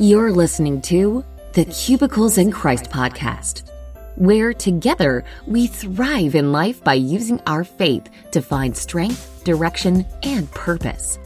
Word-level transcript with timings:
You're 0.00 0.30
listening 0.30 0.80
to 0.82 1.24
the 1.54 1.64
Cubicles 1.64 2.38
and 2.38 2.52
Christ 2.52 2.84
podcast, 2.84 3.68
where 4.14 4.52
together 4.54 5.24
we 5.44 5.66
thrive 5.66 6.36
in 6.36 6.52
life 6.52 6.84
by 6.84 6.94
using 6.94 7.40
our 7.48 7.64
faith 7.64 8.08
to 8.30 8.40
find 8.40 8.76
strength, 8.76 9.42
direction, 9.42 10.06
and 10.22 10.48
purpose. 10.52 11.18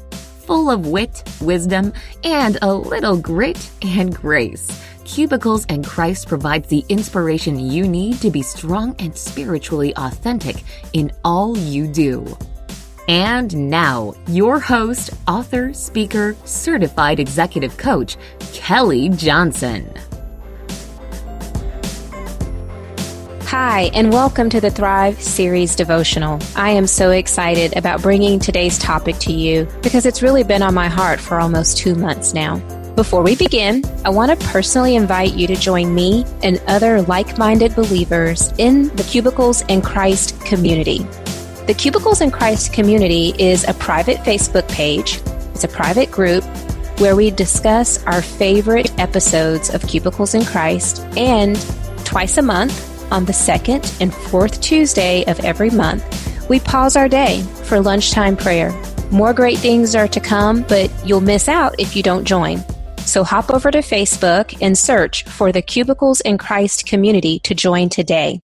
Full 0.47 0.71
of 0.71 0.87
wit, 0.87 1.23
wisdom, 1.43 1.93
and 2.25 2.57
a 2.63 2.73
little 2.73 3.19
grit 3.19 3.71
and 3.83 4.17
grace. 4.17 4.83
Cubicles 5.05 5.67
and 5.69 5.85
Christ 5.85 6.27
provides 6.27 6.69
the 6.69 6.83
inspiration 6.89 7.61
you 7.61 7.87
need 7.87 8.23
to 8.23 8.31
be 8.31 8.41
strong 8.41 8.97
and 8.99 9.15
spiritually 9.15 9.95
authentic 9.97 10.65
in 10.95 11.13
all 11.27 11.59
you 11.59 11.87
do. 11.87 12.25
And 13.09 13.69
now, 13.69 14.15
your 14.29 14.61
host, 14.61 15.11
author, 15.27 15.73
speaker, 15.75 16.37
certified 16.45 17.19
executive 17.19 17.77
coach, 17.77 18.17
Kelley 18.53 19.09
Johnson. 19.09 19.93
Hi, 23.47 23.91
and 23.93 24.13
welcome 24.13 24.49
to 24.51 24.61
the 24.61 24.71
Thrive 24.71 25.21
Series 25.21 25.75
devotional. 25.75 26.39
I 26.55 26.71
am 26.71 26.87
so 26.87 27.11
excited 27.11 27.77
about 27.77 28.03
bringing 28.03 28.39
today's 28.39 28.79
topic 28.79 29.19
to 29.19 29.33
you 29.33 29.67
because 29.83 30.07
it's 30.07 30.23
really 30.23 30.45
been 30.45 30.63
on 30.63 30.73
my 30.73 30.89
heart 30.89 31.21
for 31.21 31.41
almost 31.41 31.79
two 31.79 31.97
months 31.97 32.33
now. 32.33 32.59
Before 32.95 33.23
we 33.23 33.35
begin, 33.35 33.83
I 34.05 34.11
want 34.11 34.39
to 34.39 34.47
personally 34.49 34.95
invite 34.95 35.35
you 35.35 35.47
to 35.49 35.57
join 35.57 35.93
me 35.93 36.25
and 36.43 36.63
other 36.69 37.03
like 37.03 37.37
minded 37.37 37.75
believers 37.75 38.53
in 38.59 38.95
the 38.95 39.03
Cubicles 39.03 39.63
and 39.69 39.83
Christ 39.83 40.41
community. 40.43 41.05
The 41.67 41.75
Cubicles 41.75 42.21
and 42.21 42.33
Christ 42.33 42.73
community 42.73 43.35
is 43.39 43.65
a 43.69 43.75
private 43.75 44.17
Facebook 44.19 44.69
page. 44.69 45.21
It's 45.55 45.63
a 45.63 45.69
private 45.69 46.11
group 46.11 46.43
where 46.99 47.15
we 47.15 47.31
discuss 47.31 48.03
our 48.05 48.21
favorite 48.21 48.93
episodes 48.99 49.73
of 49.73 49.87
Cubicles 49.87 50.35
and 50.35 50.45
Christ 50.45 51.01
and 51.17 51.57
twice 52.05 52.37
a 52.37 52.43
month 52.43 52.93
on 53.13 53.27
the 53.27 53.33
second 53.33 53.95
and 54.01 54.13
fourth 54.13 54.61
Tuesday 54.61 55.25
of 55.27 55.39
every 55.41 55.71
month, 55.71 56.49
we 56.49 56.59
pause 56.59 56.97
our 56.97 57.09
day 57.09 57.43
for 57.65 57.81
lunchtime 57.81 58.37
prayer. 58.37 58.73
More 59.13 59.33
great 59.33 59.59
things 59.59 59.95
are 59.95 60.09
to 60.09 60.19
come, 60.21 60.63
but 60.63 60.91
you'll 61.07 61.21
miss 61.21 61.47
out 61.47 61.79
if 61.79 61.95
you 61.95 62.03
don't 62.03 62.25
join. 62.25 62.65
So 62.99 63.23
hop 63.23 63.51
over 63.51 63.71
to 63.71 63.79
Facebook 63.79 64.57
and 64.61 64.77
search 64.77 65.25
for 65.25 65.53
the 65.53 65.63
Cubicles 65.63 66.21
and 66.23 66.41
Christ 66.41 66.87
community 66.87 67.39
to 67.41 67.55
join 67.55 67.89
today. 67.89 68.41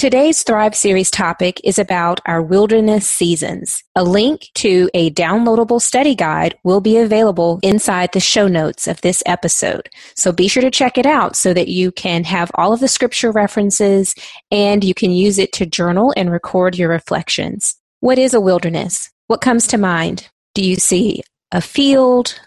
Today's 0.00 0.42
Thrive 0.42 0.74
Series 0.74 1.10
topic 1.10 1.60
is 1.62 1.78
about 1.78 2.20
our 2.24 2.40
wilderness 2.40 3.06
seasons. 3.06 3.84
A 3.94 4.02
link 4.02 4.48
to 4.54 4.88
a 4.94 5.10
downloadable 5.10 5.78
study 5.78 6.14
guide 6.14 6.56
will 6.64 6.80
be 6.80 6.96
available 6.96 7.60
inside 7.62 8.12
the 8.14 8.18
show 8.18 8.48
notes 8.48 8.88
of 8.88 8.98
this 9.02 9.22
episode. 9.26 9.90
So 10.16 10.32
be 10.32 10.48
sure 10.48 10.62
to 10.62 10.70
check 10.70 10.96
it 10.96 11.04
out 11.04 11.36
so 11.36 11.52
that 11.52 11.68
you 11.68 11.92
can 11.92 12.24
have 12.24 12.50
all 12.54 12.72
of 12.72 12.80
the 12.80 12.88
scripture 12.88 13.30
references 13.30 14.14
and 14.50 14.82
you 14.82 14.94
can 14.94 15.10
use 15.10 15.38
it 15.38 15.52
to 15.52 15.66
journal 15.66 16.14
and 16.16 16.32
record 16.32 16.78
your 16.78 16.88
reflections. 16.88 17.76
What 18.00 18.18
is 18.18 18.32
a 18.32 18.40
wilderness? 18.40 19.10
What 19.26 19.42
comes 19.42 19.66
to 19.66 19.76
mind? 19.76 20.30
Do 20.54 20.64
you 20.64 20.76
see 20.76 21.22
a 21.52 21.60
field 21.60 22.40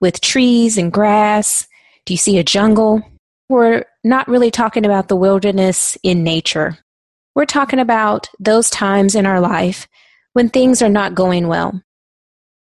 with 0.00 0.20
trees 0.20 0.78
and 0.78 0.92
grass? 0.92 1.66
Do 2.04 2.14
you 2.14 2.18
see 2.18 2.38
a 2.38 2.44
jungle? 2.44 3.02
We're 3.48 3.84
not 4.02 4.28
really 4.28 4.50
talking 4.50 4.84
about 4.84 5.08
the 5.08 5.16
wilderness 5.16 5.96
in 6.02 6.24
nature. 6.24 6.78
We're 7.34 7.44
talking 7.44 7.78
about 7.78 8.28
those 8.40 8.70
times 8.70 9.14
in 9.14 9.26
our 9.26 9.40
life 9.40 9.86
when 10.32 10.48
things 10.48 10.82
are 10.82 10.88
not 10.88 11.14
going 11.14 11.48
well. 11.48 11.80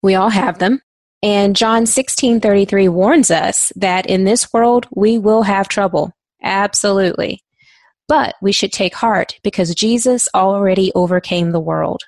We 0.02 0.14
all 0.14 0.30
have 0.30 0.58
them. 0.58 0.80
And 1.22 1.56
John 1.56 1.84
16:33 1.84 2.88
warns 2.88 3.30
us 3.30 3.72
that 3.76 4.06
in 4.06 4.24
this 4.24 4.52
world 4.52 4.86
we 4.94 5.18
will 5.18 5.42
have 5.42 5.68
trouble. 5.68 6.12
Absolutely. 6.42 7.42
But 8.06 8.36
we 8.40 8.52
should 8.52 8.72
take 8.72 8.94
heart 8.94 9.38
because 9.42 9.74
Jesus 9.74 10.28
already 10.34 10.92
overcame 10.94 11.50
the 11.50 11.60
world. 11.60 12.02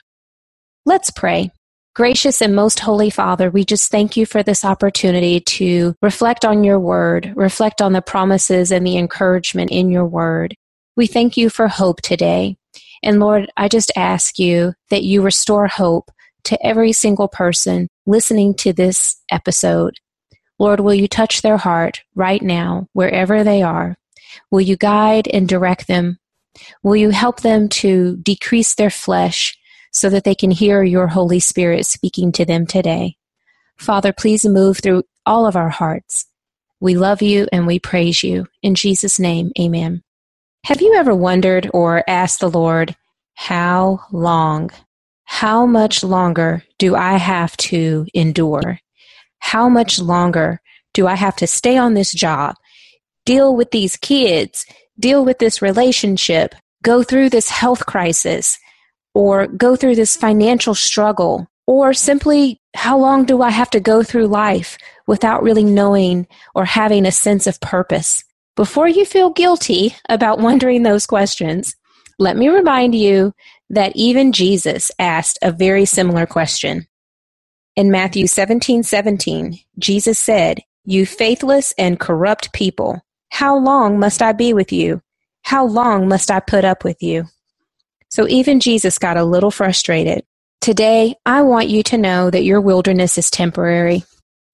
Let's 0.86 1.10
pray. 1.10 1.50
Gracious 2.00 2.40
and 2.40 2.56
most 2.56 2.80
holy 2.80 3.10
Father, 3.10 3.50
we 3.50 3.62
just 3.62 3.90
thank 3.90 4.16
you 4.16 4.24
for 4.24 4.42
this 4.42 4.64
opportunity 4.64 5.38
to 5.38 5.94
reflect 6.00 6.46
on 6.46 6.64
your 6.64 6.80
word, 6.80 7.30
reflect 7.36 7.82
on 7.82 7.92
the 7.92 8.00
promises 8.00 8.72
and 8.72 8.86
the 8.86 8.96
encouragement 8.96 9.70
in 9.70 9.90
your 9.90 10.06
word. 10.06 10.56
We 10.96 11.06
thank 11.06 11.36
you 11.36 11.50
for 11.50 11.68
hope 11.68 12.00
today. 12.00 12.56
And 13.02 13.20
Lord, 13.20 13.52
I 13.54 13.68
just 13.68 13.92
ask 13.96 14.38
you 14.38 14.72
that 14.88 15.02
you 15.02 15.20
restore 15.20 15.66
hope 15.66 16.10
to 16.44 16.66
every 16.66 16.92
single 16.92 17.28
person 17.28 17.86
listening 18.06 18.54
to 18.54 18.72
this 18.72 19.20
episode. 19.30 19.98
Lord, 20.58 20.80
will 20.80 20.94
you 20.94 21.06
touch 21.06 21.42
their 21.42 21.58
heart 21.58 22.00
right 22.14 22.40
now, 22.40 22.86
wherever 22.94 23.44
they 23.44 23.60
are? 23.62 23.98
Will 24.50 24.62
you 24.62 24.78
guide 24.78 25.28
and 25.28 25.46
direct 25.46 25.86
them? 25.86 26.18
Will 26.82 26.96
you 26.96 27.10
help 27.10 27.42
them 27.42 27.68
to 27.68 28.16
decrease 28.16 28.74
their 28.74 28.88
flesh 28.88 29.54
so 29.90 30.08
that 30.10 30.24
they 30.24 30.34
can 30.34 30.50
hear 30.50 30.82
your 30.82 31.08
Holy 31.08 31.40
Spirit 31.40 31.86
speaking 31.86 32.32
to 32.32 32.44
them 32.44 32.66
today. 32.66 33.16
Father, 33.76 34.12
please 34.12 34.44
move 34.44 34.78
through 34.78 35.04
all 35.26 35.46
of 35.46 35.56
our 35.56 35.68
hearts. 35.68 36.26
We 36.80 36.96
love 36.96 37.22
you 37.22 37.46
and 37.52 37.66
we 37.66 37.78
praise 37.78 38.22
you. 38.22 38.46
In 38.62 38.74
Jesus' 38.74 39.18
name, 39.18 39.52
amen. 39.58 40.02
Have 40.64 40.80
you 40.80 40.94
ever 40.94 41.14
wondered 41.14 41.70
or 41.72 42.04
asked 42.08 42.40
the 42.40 42.50
Lord, 42.50 42.96
how 43.34 44.00
long? 44.12 44.70
How 45.24 45.64
much 45.64 46.02
longer 46.02 46.64
do 46.78 46.96
I 46.96 47.16
have 47.16 47.56
to 47.58 48.06
endure? 48.14 48.80
How 49.38 49.68
much 49.68 49.98
longer 49.98 50.60
do 50.92 51.06
I 51.06 51.14
have 51.14 51.36
to 51.36 51.46
stay 51.46 51.76
on 51.76 51.94
this 51.94 52.12
job, 52.12 52.56
deal 53.24 53.54
with 53.54 53.70
these 53.70 53.96
kids, 53.96 54.66
deal 54.98 55.24
with 55.24 55.38
this 55.38 55.62
relationship, 55.62 56.54
go 56.82 57.02
through 57.02 57.30
this 57.30 57.48
health 57.48 57.86
crisis, 57.86 58.58
or 59.14 59.46
go 59.46 59.76
through 59.76 59.96
this 59.96 60.16
financial 60.16 60.74
struggle 60.74 61.48
or 61.66 61.92
simply 61.92 62.60
how 62.74 62.98
long 62.98 63.24
do 63.24 63.42
I 63.42 63.50
have 63.50 63.70
to 63.70 63.80
go 63.80 64.02
through 64.02 64.26
life 64.26 64.76
without 65.06 65.42
really 65.42 65.64
knowing 65.64 66.26
or 66.54 66.64
having 66.64 67.06
a 67.06 67.12
sense 67.12 67.46
of 67.46 67.60
purpose? 67.60 68.24
Before 68.56 68.88
you 68.88 69.04
feel 69.04 69.30
guilty 69.30 69.94
about 70.08 70.38
wondering 70.48 70.82
those 70.82 71.06
questions, 71.06 71.74
let 72.18 72.36
me 72.36 72.48
remind 72.48 72.94
you 72.94 73.32
that 73.70 73.92
even 73.94 74.32
Jesus 74.32 74.90
asked 74.98 75.38
a 75.42 75.52
very 75.52 75.84
similar 75.84 76.26
question. 76.26 76.86
In 77.76 77.90
Matthew 77.90 78.26
17 78.26 78.82
17, 78.82 79.58
Jesus 79.78 80.18
said, 80.18 80.60
You 80.84 81.06
faithless 81.06 81.72
and 81.78 82.00
corrupt 82.00 82.52
people, 82.52 83.00
how 83.30 83.56
long 83.56 83.98
must 83.98 84.22
I 84.22 84.32
be 84.32 84.52
with 84.52 84.72
you? 84.72 85.02
How 85.42 85.64
long 85.64 86.08
must 86.08 86.30
I 86.30 86.40
put 86.40 86.64
up 86.64 86.84
with 86.84 87.00
you? 87.00 87.26
So 88.10 88.26
even 88.28 88.60
Jesus 88.60 88.98
got 88.98 89.16
a 89.16 89.24
little 89.24 89.50
frustrated. 89.50 90.24
Today, 90.60 91.14
I 91.24 91.42
want 91.42 91.68
you 91.68 91.82
to 91.84 91.96
know 91.96 92.28
that 92.30 92.44
your 92.44 92.60
wilderness 92.60 93.16
is 93.16 93.30
temporary. 93.30 94.04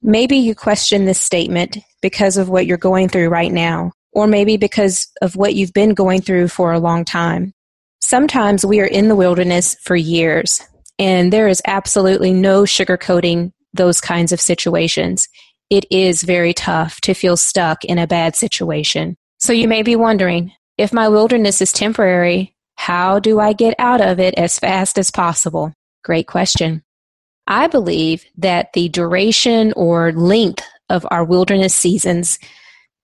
Maybe 0.03 0.37
you 0.37 0.55
question 0.55 1.05
this 1.05 1.19
statement 1.19 1.79
because 2.03 2.37
of 2.37 2.49
what 2.49 2.67
you're 2.67 2.77
going 2.77 3.09
through 3.09 3.29
right 3.29 3.51
now, 3.51 3.93
or 4.13 4.27
maybe 4.27 4.57
because 4.57 5.09
of 5.23 5.37
what 5.37 5.55
you've 5.55 5.73
been 5.73 5.95
going 5.95 6.21
through 6.21 6.49
for 6.49 6.73
a 6.73 6.79
long 6.79 7.05
time. 7.05 7.53
Sometimes 8.01 8.65
we 8.65 8.81
are 8.81 8.87
in 8.87 9.09
the 9.09 9.17
wilderness 9.17 9.75
for 9.83 9.97
years, 9.97 10.63
and 10.99 11.33
there 11.33 11.49
is 11.49 11.63
absolutely 11.67 12.33
no 12.33 12.63
sugarcoating 12.63 13.53
those 13.73 14.01
kinds 14.01 14.33
of 14.33 14.41
situations. 14.41 15.29
It 15.71 15.87
is 15.91 16.23
very 16.23 16.55
tough 16.55 17.01
to 17.01 17.15
feel 17.15 17.37
stuck 17.37 17.85
in 17.85 17.99
a 17.99 18.07
bad 18.07 18.37
situation. 18.37 19.17
So 19.41 19.53
you 19.53 19.67
may 19.67 19.83
be 19.83 19.97
wondering, 19.97 20.53
if 20.79 20.93
my 20.93 21.09
wilderness 21.09 21.61
is 21.61 21.73
temporary, 21.73 22.56
how 22.77 23.19
do 23.19 23.41
I 23.41 23.53
get 23.53 23.75
out 23.79 24.01
of 24.01 24.21
it 24.21 24.35
as 24.35 24.59
fast 24.59 24.99
as 24.99 25.11
possible? 25.11 25.73
Great 26.05 26.27
question. 26.27 26.83
I 27.47 27.67
believe 27.67 28.25
that 28.39 28.73
the 28.73 28.89
duration 28.89 29.73
or 29.75 30.13
length 30.13 30.65
of 30.89 31.07
our 31.11 31.25
wilderness 31.25 31.75
seasons 31.75 32.39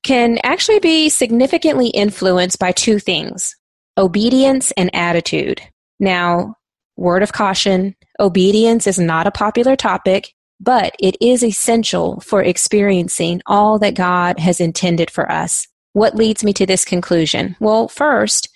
can 0.02 0.38
actually 0.42 0.80
be 0.80 1.08
significantly 1.08 1.88
influenced 1.88 2.58
by 2.58 2.72
two 2.72 2.98
things 2.98 3.56
obedience 3.98 4.72
and 4.72 4.94
attitude. 4.94 5.60
Now, 6.00 6.56
word 6.96 7.22
of 7.22 7.32
caution 7.32 7.94
obedience 8.18 8.86
is 8.86 8.98
not 8.98 9.26
a 9.26 9.32
popular 9.32 9.76
topic, 9.76 10.32
but 10.60 10.94
it 10.98 11.16
is 11.20 11.44
essential 11.44 12.20
for 12.20 12.42
experiencing 12.42 13.42
all 13.46 13.78
that 13.80 13.94
God 13.94 14.38
has 14.38 14.60
intended 14.60 15.10
for 15.10 15.30
us. 15.30 15.66
What 15.92 16.14
leads 16.14 16.42
me 16.42 16.52
to 16.54 16.66
this 16.66 16.84
conclusion? 16.84 17.56
Well, 17.60 17.88
first, 17.88 18.48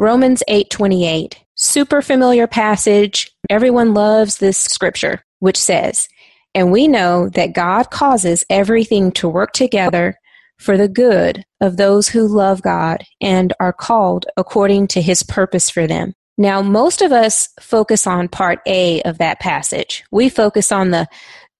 Romans 0.00 0.42
8:28. 0.48 1.36
Super 1.56 2.00
familiar 2.00 2.46
passage. 2.46 3.30
Everyone 3.50 3.92
loves 3.92 4.38
this 4.38 4.56
scripture, 4.56 5.22
which 5.40 5.58
says, 5.58 6.08
"And 6.54 6.72
we 6.72 6.88
know 6.88 7.28
that 7.28 7.52
God 7.52 7.90
causes 7.90 8.42
everything 8.48 9.12
to 9.12 9.28
work 9.28 9.52
together 9.52 10.16
for 10.58 10.78
the 10.78 10.88
good 10.88 11.44
of 11.60 11.76
those 11.76 12.08
who 12.08 12.26
love 12.26 12.62
God 12.62 13.04
and 13.20 13.52
are 13.60 13.74
called 13.74 14.24
according 14.38 14.86
to 14.88 15.02
his 15.02 15.22
purpose 15.22 15.68
for 15.68 15.86
them." 15.86 16.14
Now, 16.38 16.62
most 16.62 17.02
of 17.02 17.12
us 17.12 17.50
focus 17.60 18.06
on 18.06 18.28
part 18.28 18.60
A 18.66 19.02
of 19.02 19.18
that 19.18 19.38
passage. 19.38 20.02
We 20.10 20.30
focus 20.30 20.72
on 20.72 20.92
the 20.92 21.08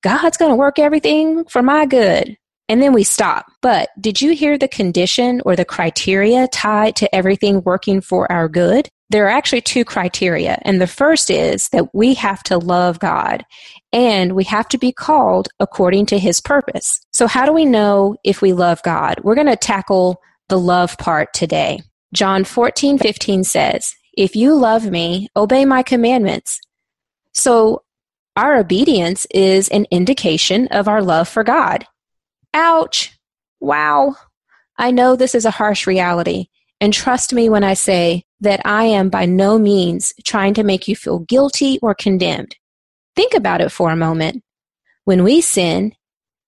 God's 0.03 0.39
going 0.39 0.51
to 0.51 0.57
work 0.57 0.79
everything 0.79 1.45
for 1.45 1.63
my 1.63 1.85
good. 1.85 2.39
And 2.71 2.81
then 2.81 2.93
we 2.93 3.03
stop. 3.03 3.47
But 3.63 3.89
did 4.01 4.23
you 4.23 4.33
hear 4.33 4.57
the 4.57 4.69
condition 4.69 5.43
or 5.45 5.57
the 5.57 5.65
criteria 5.65 6.47
tied 6.47 6.95
to 6.97 7.13
everything 7.13 7.63
working 7.65 8.01
for 8.01 8.31
our 8.31 8.49
good? 8.49 8.89
There 9.11 9.27
are 9.27 9.31
actually 9.31 9.63
two 9.63 9.85
criteria. 9.85 10.57
And 10.63 10.81
the 10.81 10.87
first 10.87 11.31
is 11.33 11.69
that 11.71 11.93
we 11.93 12.15
have 12.15 12.45
to 12.45 12.59
love 12.59 13.01
God 13.01 13.45
and 13.93 14.37
we 14.37 14.45
have 14.45 14.69
to 14.69 14.79
be 14.79 14.93
called 14.93 15.49
according 15.59 16.07
to 16.07 16.19
his 16.21 16.41
purpose. 16.41 17.05
So 17.13 17.27
how 17.27 17.45
do 17.45 17.53
we 17.53 17.65
know 17.65 18.15
if 18.23 18.41
we 18.41 18.53
love 18.53 18.81
God? 18.85 19.19
We're 19.25 19.35
going 19.35 19.49
to 19.49 19.57
tackle 19.57 20.23
the 20.49 20.59
love 20.59 20.97
part 20.97 21.35
today. 21.35 21.83
John 22.15 22.45
14, 22.45 22.99
15 22.99 23.43
says, 23.43 23.97
If 24.17 24.37
you 24.37 24.55
love 24.55 24.89
me, 24.89 25.27
obey 25.35 25.65
my 25.65 25.83
commandments. 25.83 26.61
So 27.35 27.83
our 28.37 28.59
obedience 28.59 29.27
is 29.33 29.69
an 29.71 29.87
indication 29.91 30.69
of 30.69 30.87
our 30.87 31.03
love 31.03 31.29
for 31.29 31.43
God. 31.43 31.85
Ouch! 32.55 33.17
Wow! 33.61 34.17
I 34.77 34.91
know 34.91 35.15
this 35.15 35.35
is 35.35 35.45
a 35.45 35.51
harsh 35.51 35.87
reality, 35.87 36.47
and 36.81 36.93
trust 36.93 37.33
me 37.33 37.49
when 37.49 37.63
I 37.63 37.75
say 37.75 38.25
that 38.41 38.61
I 38.65 38.85
am 38.85 39.11
by 39.11 39.27
no 39.27 39.59
means 39.59 40.15
trying 40.25 40.55
to 40.55 40.65
make 40.65 40.89
you 40.89 40.97
feel 40.97 41.21
guilty 41.21 41.79
or 41.83 41.95
condemned. 41.95 42.57
Think 43.15 43.35
about 43.35 43.61
it 43.61 43.71
for 43.71 43.91
a 43.91 43.97
moment. 43.97 44.43
When 45.05 45.23
we 45.23 45.41
sin, 45.41 45.95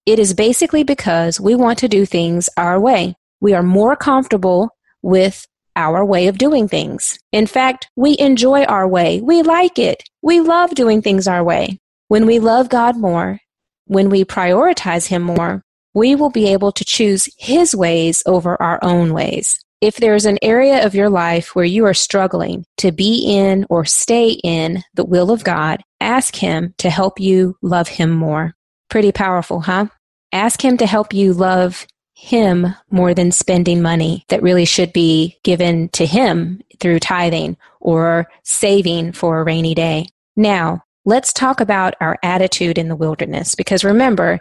it 0.07 0.19
is 0.19 0.35
basically 0.35 0.83
because 0.83 1.41
we 1.41 1.55
want 1.55 1.79
to 1.79 1.89
do 1.89 2.07
things 2.07 2.49
our 2.57 2.81
way. 2.81 3.15
We 3.41 3.55
are 3.55 3.63
more 3.63 3.97
comfortable 3.97 4.71
with 5.03 5.47
our 5.77 6.05
way 6.05 6.29
of 6.29 6.39
doing 6.39 6.69
things. 6.69 7.19
In 7.33 7.47
fact, 7.47 7.89
we 7.97 8.17
enjoy 8.19 8.65
our 8.65 8.87
way. 8.87 9.21
We 9.21 9.43
like 9.43 9.79
it. 9.79 10.03
We 10.23 10.41
love 10.41 10.75
doing 10.75 11.03
things 11.03 11.29
our 11.29 11.43
way. 11.43 11.81
When 12.09 12.27
we 12.27 12.39
love 12.39 12.69
God 12.69 12.97
more, 12.97 13.41
when 13.87 14.11
we 14.11 14.25
prioritize 14.25 15.07
Him 15.07 15.23
more, 15.23 15.63
we 15.95 16.15
will 16.15 16.31
be 16.31 16.49
able 16.53 16.73
to 16.73 16.85
choose 16.85 17.29
His 17.39 17.75
ways 17.75 18.23
over 18.27 18.61
our 18.61 18.79
own 18.83 19.13
ways. 19.13 19.59
If 19.81 19.97
there's 19.97 20.27
an 20.27 20.39
area 20.43 20.87
of 20.87 20.95
your 20.95 21.11
life 21.11 21.57
where 21.57 21.65
you 21.65 21.85
are 21.87 21.95
struggling 21.95 22.65
to 22.77 22.93
be 22.93 23.25
in 23.27 23.67
or 23.69 23.85
stay 23.85 24.31
in 24.31 24.85
the 24.95 25.05
will 25.05 25.31
of 25.31 25.43
God, 25.43 25.83
ask 26.01 26.37
Him 26.37 26.75
to 26.79 26.89
help 26.89 27.19
you 27.19 27.57
love 27.63 27.89
Him 27.89 28.11
more. 28.11 28.55
Pretty 28.89 29.11
powerful, 29.11 29.61
huh? 29.61 29.87
Ask 30.31 30.65
Him 30.65 30.77
to 30.77 30.87
help 30.87 31.13
you 31.13 31.33
love 31.33 31.87
Him 32.15 32.69
more 32.91 33.13
than 33.13 33.33
spending 33.33 33.83
money 33.83 34.25
that 34.29 34.43
really 34.43 34.67
should 34.67 34.93
be 34.93 35.37
given 35.43 35.89
to 35.91 36.07
Him 36.07 36.63
through 36.79 37.01
tithing 37.01 37.57
or 37.81 38.29
saving 38.45 39.13
for 39.13 39.41
a 39.41 39.45
rainy 39.45 39.75
day. 39.75 40.07
Now, 40.37 40.85
let's 41.05 41.33
talk 41.33 41.61
about 41.61 41.95
our 42.01 42.17
attitude 42.23 42.79
in 42.79 42.89
the 42.89 42.97
wilderness 42.97 43.57
because 43.57 43.83
remember, 43.83 44.41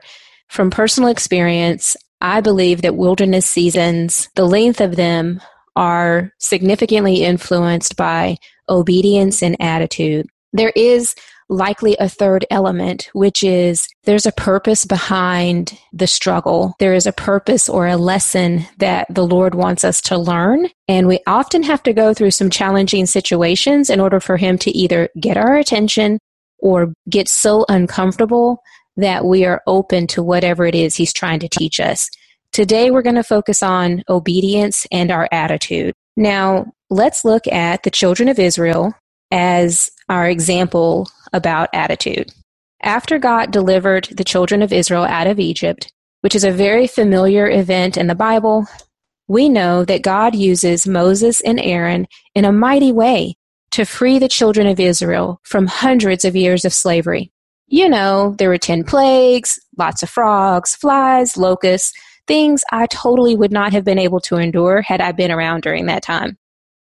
from 0.52 0.70
personal 0.70 1.10
experience, 1.10 1.96
I 2.20 2.42
believe 2.42 2.82
that 2.82 2.98
wilderness 2.98 3.46
seasons, 3.46 4.30
the 4.36 4.46
length 4.46 4.82
of 4.82 4.98
them 4.98 5.42
are 5.78 6.34
significantly 6.40 7.24
influenced 7.24 7.96
by 7.96 8.36
obedience 8.68 9.42
and 9.42 9.56
attitude. 9.62 10.28
There 10.52 10.74
is 10.76 11.16
likely 11.48 11.96
a 12.00 12.10
third 12.10 12.46
element, 12.52 13.10
which 13.14 13.44
is 13.44 13.88
there's 14.04 14.26
a 14.26 14.34
purpose 14.34 14.84
behind 14.84 15.78
the 15.94 16.08
struggle. 16.08 16.76
There 16.80 16.94
is 16.94 17.08
a 17.08 17.14
purpose 17.14 17.70
or 17.70 17.88
a 17.88 17.96
lesson 17.96 18.66
that 18.80 19.08
the 19.10 19.26
Lord 19.26 19.56
wants 19.56 19.86
us 19.86 20.02
to 20.02 20.18
learn. 20.18 20.68
And 20.90 21.08
we 21.08 21.20
often 21.28 21.64
have 21.64 21.82
to 21.84 21.94
go 21.94 22.14
through 22.14 22.32
some 22.32 22.50
challenging 22.50 23.06
situations 23.06 23.90
in 23.90 24.02
order 24.02 24.20
for 24.20 24.36
Him 24.36 24.58
to 24.60 24.72
either 24.72 25.08
get 25.18 25.38
our 25.38 25.56
attention 25.56 26.20
or 26.60 26.94
get 27.10 27.30
so 27.30 27.66
uncomfortable 27.70 28.62
that 29.02 29.26
we 29.26 29.46
are 29.46 29.62
open 29.68 30.08
to 30.08 30.24
whatever 30.24 30.66
it 30.66 30.76
is 30.76 30.96
He's 30.96 31.14
trying 31.14 31.40
to 31.40 31.50
teach 31.50 31.80
us. 31.80 32.10
Today, 32.52 32.92
we're 32.92 33.02
going 33.02 33.16
to 33.16 33.24
focus 33.24 33.62
on 33.64 34.04
obedience 34.10 34.88
and 34.92 35.12
our 35.12 35.28
attitude. 35.32 35.94
Now, 36.18 36.74
let's 36.90 37.24
look 37.24 37.48
at 37.48 37.84
the 37.84 37.92
children 37.92 38.28
of 38.30 38.40
Israel 38.40 38.94
as 39.32 39.92
our 40.10 40.28
example 40.28 41.10
about 41.34 41.70
attitude. 41.74 42.32
After 42.84 43.20
God 43.20 43.52
delivered 43.52 44.10
the 44.12 44.24
children 44.24 44.62
of 44.62 44.74
Israel 44.74 45.04
out 45.04 45.28
of 45.28 45.40
Egypt, 45.40 45.92
which 46.22 46.36
is 46.36 46.44
a 46.44 46.52
very 46.52 46.88
familiar 46.88 47.50
event 47.50 47.96
in 47.96 48.08
the 48.08 48.16
Bible, 48.16 48.66
we 49.28 49.48
know 49.48 49.86
that 49.86 50.02
God 50.02 50.36
uses 50.36 50.88
Moses 50.88 51.42
and 51.42 51.60
Aaron 51.60 52.08
in 52.36 52.44
a 52.44 52.52
mighty 52.52 52.92
way 52.92 53.36
to 53.72 53.86
free 53.86 54.20
the 54.20 54.28
children 54.28 54.68
of 54.68 54.80
Israel 54.80 55.40
from 55.44 55.68
hundreds 55.68 56.26
of 56.26 56.36
years 56.36 56.66
of 56.66 56.74
slavery 56.74 57.32
you 57.72 57.88
know, 57.88 58.36
there 58.38 58.50
were 58.50 58.58
10 58.58 58.84
plagues, 58.84 59.58
lots 59.78 60.04
of 60.04 60.10
frogs, 60.10 60.76
flies, 60.76 61.38
locusts, 61.38 61.94
things 62.28 62.64
I 62.72 62.86
totally 62.86 63.36
would 63.36 63.54
not 63.54 63.72
have 63.72 63.86
been 63.86 63.98
able 63.98 64.20
to 64.22 64.36
endure 64.36 64.82
had 64.82 65.00
I 65.00 65.14
been 65.14 65.32
around 65.32 65.64
during 65.64 65.86
that 65.86 66.04
time. 66.04 66.38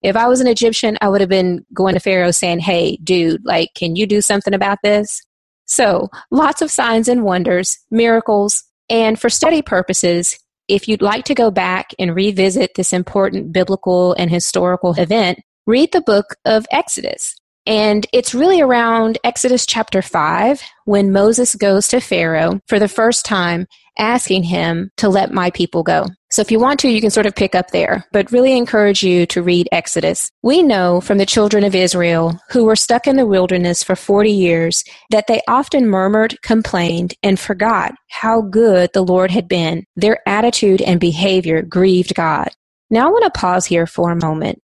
If 0.02 0.14
I 0.14 0.28
was 0.28 0.40
an 0.40 0.46
Egyptian, 0.46 0.96
I 1.00 1.08
would 1.08 1.20
have 1.20 1.28
been 1.28 1.66
going 1.74 1.94
to 1.94 2.00
Pharaoh 2.00 2.30
saying, 2.30 2.60
hey, 2.60 2.98
dude, 3.02 3.44
like, 3.44 3.70
can 3.74 3.96
you 3.96 4.06
do 4.06 4.20
something 4.20 4.54
about 4.54 4.78
this? 4.84 5.22
So, 5.66 6.08
lots 6.30 6.62
of 6.62 6.70
signs 6.70 7.08
and 7.08 7.24
wonders, 7.24 7.78
miracles, 7.90 8.62
and 8.88 9.20
for 9.20 9.28
study 9.28 9.62
purposes, 9.62 10.38
if 10.68 10.86
you'd 10.86 11.02
like 11.02 11.24
to 11.24 11.34
go 11.34 11.50
back 11.50 11.94
and 11.98 12.14
revisit 12.14 12.74
this 12.76 12.92
important 12.92 13.52
biblical 13.52 14.12
and 14.12 14.30
historical 14.30 14.94
event, 14.94 15.40
read 15.66 15.90
the 15.90 16.00
book 16.00 16.36
of 16.44 16.64
Exodus. 16.70 17.34
And 17.66 18.06
it's 18.12 18.34
really 18.34 18.60
around 18.60 19.18
Exodus 19.24 19.66
chapter 19.66 20.00
5 20.00 20.62
when 20.84 21.12
Moses 21.12 21.54
goes 21.56 21.88
to 21.88 22.00
Pharaoh 22.00 22.60
for 22.68 22.78
the 22.78 22.88
first 22.88 23.24
time 23.24 23.66
asking 23.98 24.42
him 24.42 24.90
to 24.98 25.08
let 25.08 25.32
my 25.32 25.50
people 25.50 25.82
go. 25.82 26.06
So 26.30 26.42
if 26.42 26.50
you 26.50 26.58
want 26.58 26.80
to, 26.80 26.88
you 26.88 27.00
can 27.00 27.10
sort 27.10 27.26
of 27.26 27.34
pick 27.34 27.54
up 27.54 27.70
there, 27.70 28.04
but 28.12 28.30
really 28.30 28.56
encourage 28.56 29.02
you 29.02 29.26
to 29.26 29.42
read 29.42 29.68
Exodus. 29.72 30.30
We 30.42 30.62
know 30.62 31.00
from 31.00 31.18
the 31.18 31.26
children 31.26 31.64
of 31.64 31.74
Israel 31.74 32.38
who 32.50 32.64
were 32.64 32.76
stuck 32.76 33.06
in 33.06 33.16
the 33.16 33.26
wilderness 33.26 33.82
for 33.82 33.96
40 33.96 34.30
years 34.30 34.84
that 35.10 35.26
they 35.28 35.40
often 35.48 35.88
murmured, 35.88 36.40
complained, 36.42 37.14
and 37.22 37.40
forgot 37.40 37.94
how 38.10 38.42
good 38.42 38.90
the 38.92 39.04
Lord 39.04 39.30
had 39.30 39.48
been. 39.48 39.84
Their 39.96 40.20
attitude 40.28 40.82
and 40.82 41.00
behavior 41.00 41.62
grieved 41.62 42.14
God. 42.14 42.48
Now 42.90 43.08
I 43.08 43.10
want 43.10 43.24
to 43.24 43.40
pause 43.40 43.66
here 43.66 43.86
for 43.86 44.10
a 44.10 44.16
moment. 44.16 44.60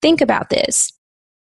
Think 0.00 0.20
about 0.20 0.50
this. 0.50 0.92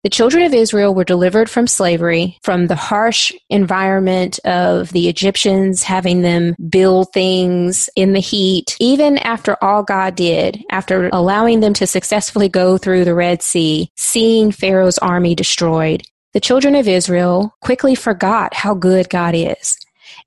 The 0.02 0.08
children 0.08 0.44
of 0.44 0.54
Israel 0.54 0.94
were 0.94 1.04
delivered 1.04 1.50
from 1.50 1.66
slavery, 1.66 2.38
from 2.42 2.68
the 2.68 2.74
harsh 2.74 3.32
environment 3.50 4.38
of 4.46 4.90
the 4.92 5.10
Egyptians 5.10 5.82
having 5.82 6.22
them 6.22 6.54
build 6.70 7.12
things 7.12 7.90
in 7.96 8.14
the 8.14 8.20
heat. 8.20 8.78
Even 8.80 9.18
after 9.18 9.62
all 9.62 9.82
God 9.82 10.14
did, 10.14 10.64
after 10.70 11.10
allowing 11.12 11.60
them 11.60 11.74
to 11.74 11.86
successfully 11.86 12.48
go 12.48 12.78
through 12.78 13.04
the 13.04 13.14
Red 13.14 13.42
Sea, 13.42 13.90
seeing 13.94 14.52
Pharaoh's 14.52 14.96
army 14.98 15.34
destroyed, 15.34 16.02
the 16.32 16.40
children 16.40 16.74
of 16.76 16.88
Israel 16.88 17.54
quickly 17.60 17.94
forgot 17.94 18.54
how 18.54 18.72
good 18.72 19.10
God 19.10 19.34
is. 19.34 19.76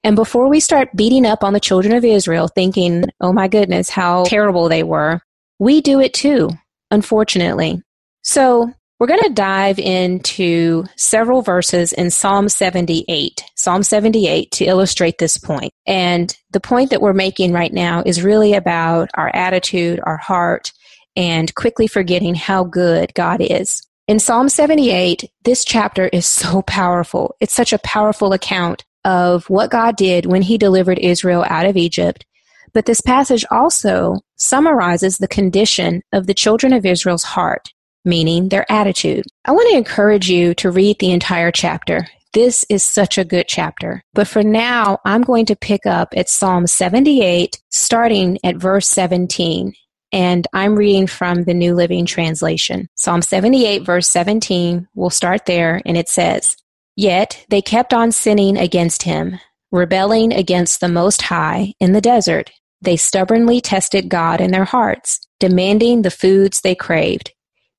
And 0.04 0.16
before 0.16 0.50
we 0.50 0.60
start 0.60 0.96
beating 0.96 1.26
up 1.26 1.44
on 1.44 1.54
the 1.54 1.60
children 1.60 1.96
of 1.96 2.06
Israel, 2.06 2.48
thinking, 2.48 3.06
oh 3.22 3.34
my 3.34 3.48
goodness, 3.48 3.90
how 3.90 4.26
terrible 4.26 4.70
they 4.70 4.84
were, 4.84 5.22
we 5.58 5.82
do 5.82 6.00
it 6.00 6.14
too, 6.14 6.52
unfortunately. 6.92 7.82
So 8.22 8.72
we're 9.00 9.08
going 9.08 9.24
to 9.24 9.34
dive 9.34 9.80
into 9.80 10.86
several 10.96 11.42
verses 11.42 11.94
in 11.94 12.12
Psalm 12.12 12.48
78, 12.48 13.44
Psalm 13.56 13.84
78 13.84 14.52
to 14.52 14.66
illustrate 14.66 15.18
this 15.18 15.38
point. 15.38 15.74
And 15.86 16.36
the 16.52 16.60
point 16.60 16.92
that 16.92 17.02
we're 17.02 17.14
making 17.14 17.54
right 17.54 17.74
now 17.74 18.04
is 18.06 18.24
really 18.24 18.54
about 18.54 19.10
our 19.16 19.30
attitude, 19.34 20.00
our 20.04 20.18
heart, 20.18 20.72
and 21.16 21.54
quickly 21.56 21.88
forgetting 21.88 22.36
how 22.36 22.64
good 22.64 23.14
God 23.14 23.42
is. 23.42 23.82
In 24.08 24.20
Psalm 24.20 24.48
78, 24.48 25.30
this 25.44 25.66
chapter 25.66 26.08
is 26.08 26.26
so 26.26 26.62
powerful. 26.62 27.36
It's 27.40 27.54
such 27.54 27.74
a 27.74 27.80
powerful 27.80 28.32
account 28.32 28.86
of 29.06 29.50
what 29.50 29.72
God 29.72 29.96
did 29.96 30.26
when 30.26 30.44
he 30.44 30.58
delivered 30.58 31.00
Israel 31.00 31.46
out 31.50 31.66
of 31.66 31.78
Egypt. 31.78 32.26
But 32.74 32.86
this 32.86 33.02
passage 33.02 33.46
also 33.52 34.18
summarizes 34.36 35.18
the 35.18 35.28
condition 35.28 36.02
of 36.12 36.28
the 36.28 36.34
children 36.34 36.74
of 36.74 36.86
Israel's 36.86 37.24
heart 37.24 37.73
meaning 38.06 38.50
their 38.50 38.70
attitude. 38.72 39.26
I 39.46 39.52
want 39.52 39.70
to 39.72 39.78
encourage 39.78 40.30
you 40.30 40.54
to 40.56 40.72
read 40.72 41.00
the 41.00 41.12
entire 41.12 41.52
chapter. 41.52 42.08
This 42.34 42.66
is 42.68 42.84
such 42.84 43.18
a 43.18 43.26
good 43.26 43.48
chapter. 43.48 44.04
But 44.14 44.28
for 44.28 44.44
now, 44.44 44.98
I'm 45.06 45.22
going 45.22 45.46
to 45.48 45.56
pick 45.56 45.86
up 45.86 46.14
at 46.18 46.30
Psalm 46.30 46.66
78, 46.66 47.62
starting 47.70 48.40
at 48.44 48.56
verse 48.56 48.88
17. 48.88 49.74
And 50.12 50.48
I'm 50.54 50.76
reading 50.76 51.08
from 51.08 51.44
the 51.44 51.54
New 51.54 51.76
Living 51.76 52.06
Translation. 52.06 52.88
Psalm 52.96 53.22
78, 53.22 53.84
verse 53.84 54.08
17, 54.08 54.88
we'll 54.96 55.10
start 55.10 55.46
there, 55.46 55.82
and 55.86 55.98
it 55.98 56.08
says, 56.10 56.56
Yet 56.96 57.46
they 57.50 57.62
kept 57.62 57.94
on 57.94 58.12
sinning 58.12 58.58
against 58.58 59.04
him, 59.04 59.40
rebelling 59.72 60.32
against 60.32 60.80
the 60.80 60.90
Most 60.90 61.24
High 61.24 61.74
in 61.80 61.94
the 61.94 62.02
desert. 62.02 62.52
They 62.82 62.98
stubbornly 62.98 63.62
tested 63.62 64.10
God 64.10 64.42
in 64.42 64.52
their 64.52 64.66
hearts, 64.66 65.20
demanding 65.40 66.02
the 66.02 66.12
foods 66.12 66.62
they 66.62 66.76
craved. 66.76 67.33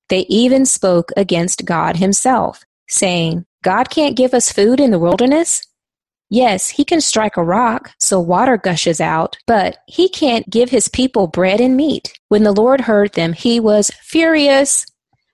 They 0.09 0.21
even 0.29 0.65
spoke 0.65 1.11
against 1.17 1.65
God 1.65 1.97
himself, 1.97 2.63
saying, 2.87 3.45
God 3.63 3.89
can't 3.89 4.15
give 4.15 4.33
us 4.33 4.51
food 4.51 4.79
in 4.79 4.91
the 4.91 4.99
wilderness? 4.99 5.65
Yes, 6.29 6.69
he 6.69 6.83
can 6.83 7.01
strike 7.01 7.37
a 7.37 7.43
rock 7.43 7.91
so 7.99 8.19
water 8.19 8.57
gushes 8.57 8.99
out, 8.99 9.37
but 9.45 9.77
he 9.87 10.09
can't 10.09 10.49
give 10.49 10.69
his 10.69 10.87
people 10.87 11.27
bread 11.27 11.61
and 11.61 11.77
meat. 11.77 12.13
When 12.29 12.43
the 12.43 12.51
Lord 12.51 12.81
heard 12.81 13.13
them, 13.13 13.33
he 13.33 13.59
was 13.59 13.91
furious. 14.01 14.85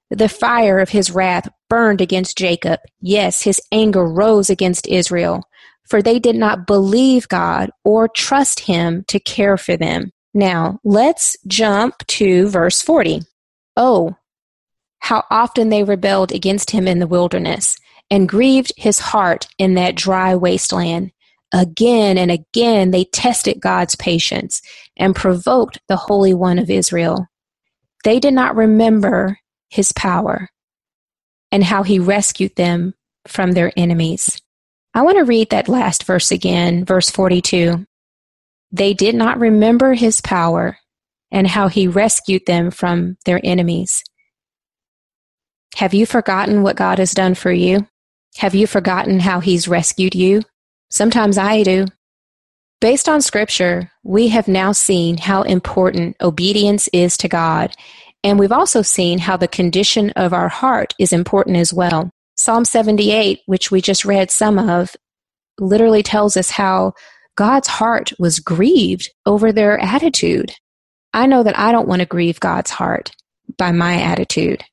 The 0.10 0.30
fire 0.30 0.80
of 0.80 0.90
his 0.90 1.12
wrath 1.12 1.48
burned 1.70 2.02
against 2.02 2.38
Jacob. 2.38 2.80
Yes, 3.00 3.42
his 3.42 3.62
anger 3.72 4.06
rose 4.06 4.50
against 4.50 4.88
Israel, 4.88 5.48
for 5.88 6.02
they 6.02 6.20
did 6.20 6.36
not 6.36 6.68
believe 6.68 7.30
God 7.30 7.72
or 7.86 8.10
trust 8.10 8.62
him 8.62 9.06
to 9.08 9.20
care 9.20 9.58
for 9.58 9.78
them. 9.78 10.12
Now, 10.34 10.80
let's 10.84 11.38
jump 11.48 12.06
to 12.08 12.48
verse 12.50 12.82
40. 12.82 13.22
Oh, 13.78 14.16
how 15.02 15.24
often 15.30 15.70
they 15.70 15.84
rebelled 15.84 16.32
against 16.32 16.72
him 16.72 16.88
in 16.88 17.00
the 17.00 17.08
wilderness 17.08 17.76
and 18.10 18.30
grieved 18.30 18.72
his 18.78 19.00
heart 19.00 19.48
in 19.58 19.74
that 19.74 19.96
dry 19.96 20.36
wasteland. 20.36 21.12
Again 21.54 22.18
and 22.18 22.32
again 22.32 22.92
they 22.92 23.06
tested 23.06 23.60
God's 23.60 23.96
patience 23.96 24.62
and 24.96 25.16
provoked 25.16 25.80
the 25.88 25.98
Holy 25.98 26.34
One 26.34 26.60
of 26.60 26.70
Israel. 26.70 27.28
They 28.04 28.20
did 28.20 28.34
not 28.34 28.56
remember 28.56 29.38
his 29.70 29.92
power 29.92 30.50
and 31.52 31.64
how 31.64 31.84
he 31.84 32.00
rescued 32.00 32.56
them 32.56 32.94
from 33.28 33.52
their 33.52 33.74
enemies. 33.76 34.42
I 34.94 35.02
want 35.02 35.18
to 35.18 35.24
read 35.24 35.50
that 35.50 35.68
last 35.68 36.04
verse 36.04 36.32
again, 36.32 36.86
verse 36.86 37.10
42. 37.10 37.86
They 38.72 38.94
did 38.94 39.16
not 39.16 39.40
remember 39.40 39.94
his 39.94 40.22
power 40.22 40.78
and 41.32 41.48
how 41.48 41.70
he 41.70 41.88
rescued 41.88 42.46
them 42.46 42.72
from 42.72 43.18
their 43.26 43.40
enemies. 43.44 44.04
Have 45.76 45.94
you 45.94 46.06
forgotten 46.06 46.64
what 46.64 46.76
God 46.76 47.00
has 47.00 47.12
done 47.12 47.36
for 47.36 47.52
you? 47.52 47.88
Have 48.38 48.56
you 48.56 48.68
forgotten 48.68 49.20
how 49.20 49.40
he's 49.40 49.68
rescued 49.68 50.16
you? 50.16 50.44
Sometimes 50.90 51.38
I 51.38 51.64
do. 51.64 51.86
Based 52.80 53.08
on 53.08 53.22
scripture, 53.22 53.92
we 54.04 54.30
have 54.30 54.48
now 54.48 54.72
seen 54.72 55.18
how 55.18 55.44
important 55.44 56.16
obedience 56.22 56.88
is 56.94 57.16
to 57.18 57.28
God, 57.28 57.74
and 58.24 58.40
we've 58.40 58.52
also 58.52 58.82
seen 58.82 59.20
how 59.20 59.38
the 59.38 59.48
condition 59.48 60.10
of 60.12 60.34
our 60.34 60.50
heart 60.50 60.94
is 61.00 61.14
important 61.14 61.58
as 61.58 61.74
well. 61.74 62.10
Psalm 62.38 62.66
78, 62.66 63.42
which 63.46 63.70
we 63.70 63.82
just 63.82 64.04
read 64.04 64.32
some 64.32 64.58
of, 64.58 64.96
literally 65.60 66.02
tells 66.02 66.36
us 66.36 66.50
how 66.50 66.94
God's 67.36 67.68
heart 67.68 68.12
was 68.20 68.40
grieved 68.40 69.10
over 69.26 69.52
their 69.52 69.80
attitude. 69.80 70.52
I 71.14 71.28
know 71.28 71.44
that 71.44 71.58
I 71.58 71.72
don't 71.72 71.88
want 71.88 72.00
to 72.02 72.08
grieve 72.08 72.40
God's 72.40 72.72
heart 72.72 73.12
by 73.58 73.72
my 73.72 74.02
attitude. 74.02 74.64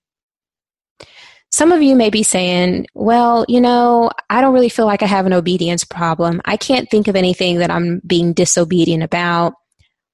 Some 1.51 1.73
of 1.73 1.83
you 1.83 1.97
may 1.97 2.11
be 2.11 2.23
saying, 2.23 2.87
well, 2.95 3.45
you 3.49 3.61
know, 3.61 4.11
I 4.29 4.41
don't 4.41 4.53
really 4.53 4.69
feel 4.69 4.87
like 4.87 5.03
I 5.03 5.07
have 5.07 5.27
an 5.27 5.33
obedience 5.33 5.85
problem. 5.85 6.43
I 6.45 6.57
can't 6.57 6.91
think 6.91 7.09
of 7.09 7.17
anything 7.17 7.59
that 7.59 7.71
I'm 7.71 8.01
being 8.07 8.33
disobedient 8.35 9.03
about. 9.03 9.55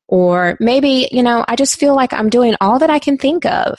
Or 0.06 0.56
maybe, 0.60 1.08
you 1.10 1.22
know, 1.22 1.44
I 1.48 1.56
just 1.56 1.78
feel 1.78 1.96
like 1.96 2.12
I'm 2.12 2.30
doing 2.30 2.54
all 2.60 2.78
that 2.78 2.90
I 2.90 2.98
can 2.98 3.18
think 3.18 3.44
of. 3.46 3.78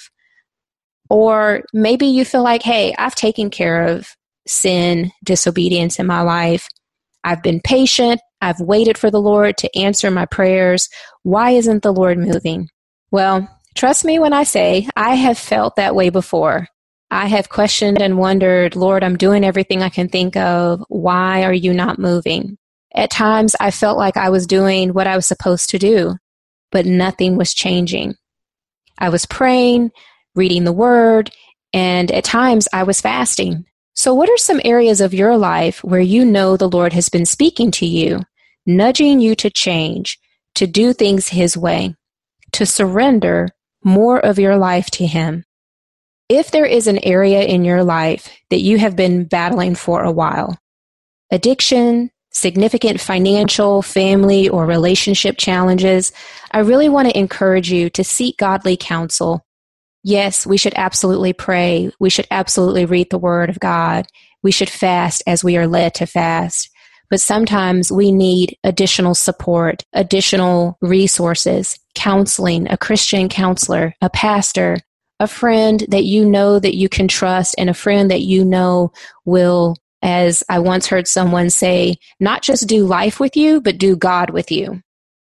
Or 1.10 1.62
maybe 1.74 2.08
you 2.08 2.26
feel 2.26 2.44
like, 2.44 2.64
hey, 2.64 2.94
I've 2.98 3.16
taken 3.16 3.50
care 3.50 3.88
of 3.88 4.08
sin, 4.48 5.12
disobedience 5.24 6.00
in 6.00 6.08
my 6.08 6.22
life. 6.22 6.68
I've 7.24 7.42
been 7.42 7.62
patient. 7.62 8.22
I've 8.42 8.60
waited 8.60 8.98
for 8.98 9.10
the 9.10 9.22
Lord 9.22 9.58
to 9.58 9.78
answer 9.78 10.12
my 10.12 10.26
prayers. 10.26 10.90
Why 11.24 11.52
isn't 11.52 11.84
the 11.84 11.94
Lord 11.94 12.18
moving? 12.18 12.70
Well, 13.12 13.50
trust 13.76 14.04
me 14.04 14.20
when 14.20 14.34
I 14.34 14.44
say 14.44 14.88
I 14.96 15.16
have 15.16 15.38
felt 15.38 15.78
that 15.78 15.96
way 15.96 16.10
before. 16.10 16.68
I 17.16 17.28
have 17.28 17.48
questioned 17.48 18.02
and 18.02 18.18
wondered, 18.18 18.76
Lord, 18.76 19.02
I'm 19.02 19.16
doing 19.16 19.46
everything 19.46 19.82
I 19.82 19.88
can 19.88 20.10
think 20.10 20.36
of. 20.36 20.84
Why 20.90 21.44
are 21.44 21.54
you 21.54 21.74
not 21.74 21.98
moving? 21.98 22.58
At 22.94 23.10
times, 23.10 23.56
I 23.58 23.72
felt 23.72 23.98
like 23.98 24.18
I 24.18 24.30
was 24.30 24.46
doing 24.46 24.92
what 24.92 25.08
I 25.08 25.16
was 25.16 25.26
supposed 25.26 25.70
to 25.70 25.80
do, 25.80 26.18
but 26.74 26.86
nothing 26.86 27.38
was 27.38 27.54
changing. 27.54 28.16
I 29.00 29.08
was 29.08 29.26
praying, 29.26 29.92
reading 30.36 30.66
the 30.66 30.74
word, 30.74 31.32
and 31.72 32.12
at 32.12 32.26
times 32.26 32.68
I 32.74 32.84
was 32.84 33.00
fasting. 33.00 33.64
So, 33.94 34.14
what 34.14 34.30
are 34.30 34.38
some 34.38 34.60
areas 34.66 35.00
of 35.00 35.14
your 35.14 35.38
life 35.38 35.82
where 35.86 36.02
you 36.02 36.26
know 36.26 36.58
the 36.58 36.70
Lord 36.70 36.92
has 36.92 37.08
been 37.08 37.26
speaking 37.26 37.72
to 37.72 37.86
you, 37.86 38.24
nudging 38.66 39.22
you 39.22 39.36
to 39.36 39.50
change, 39.50 40.20
to 40.56 40.68
do 40.68 40.92
things 40.92 41.30
His 41.30 41.56
way, 41.56 41.96
to 42.52 42.66
surrender 42.66 43.48
more 43.86 44.20
of 44.20 44.38
your 44.38 44.58
life 44.58 44.92
to 44.92 45.08
Him? 45.08 45.46
If 46.30 46.50
there 46.50 46.66
is 46.66 46.88
an 46.88 46.98
area 47.04 47.44
in 47.44 47.64
your 47.64 47.84
life 47.84 48.36
that 48.50 48.62
you 48.62 48.80
have 48.80 48.96
been 48.96 49.26
battling 49.26 49.76
for 49.76 50.02
a 50.02 50.12
while, 50.12 50.58
addiction, 51.32 52.10
significant 52.32 53.00
financial, 53.00 53.84
family, 53.84 54.50
or 54.50 54.66
relationship 54.66 55.38
challenges, 55.38 56.12
I 56.52 56.60
really 56.60 56.90
want 56.90 57.10
to 57.10 57.18
encourage 57.18 57.72
you 57.72 57.92
to 57.92 58.04
seek 58.04 58.38
godly 58.38 58.76
counsel. 58.76 59.46
Yes, 60.04 60.48
we 60.48 60.58
should 60.58 60.74
absolutely 60.76 61.34
pray. 61.34 61.92
We 62.00 62.10
should 62.10 62.28
absolutely 62.32 62.86
read 62.86 63.12
the 63.12 63.20
Word 63.20 63.52
of 63.52 63.60
God. 63.60 64.08
We 64.42 64.52
should 64.52 64.70
fast 64.70 65.22
as 65.28 65.44
we 65.44 65.58
are 65.58 65.68
led 65.68 65.94
to 65.96 66.08
fast. 66.08 66.72
But 67.12 67.22
sometimes 67.22 67.92
we 67.92 68.12
need 68.12 68.58
additional 68.64 69.14
support, 69.14 69.84
additional 69.94 70.80
resources, 70.82 71.78
counseling, 71.94 72.68
a 72.72 72.78
Christian 72.78 73.30
counselor, 73.30 73.94
a 74.02 74.10
pastor, 74.10 74.80
a 75.20 75.28
friend 75.28 75.86
that 75.90 76.04
you 76.04 76.26
know 76.26 76.60
that 76.60 76.76
you 76.76 76.90
can 76.90 77.08
trust 77.08 77.56
and 77.58 77.70
a 77.70 77.74
friend 77.74 78.12
that 78.12 78.22
you 78.22 78.44
know 78.44 78.92
will 79.24 79.78
as 80.02 80.44
I 80.50 80.60
once 80.60 80.86
heard 80.86 81.08
someone 81.08 81.50
say, 81.50 81.96
not 82.20 82.44
just 82.44 82.68
do 82.68 82.86
life 82.86 83.20
with 83.20 83.36
you, 83.36 83.60
but 83.60 83.80
do 83.80 83.96
God 83.96 84.30
with 84.30 84.52
you. 84.52 84.82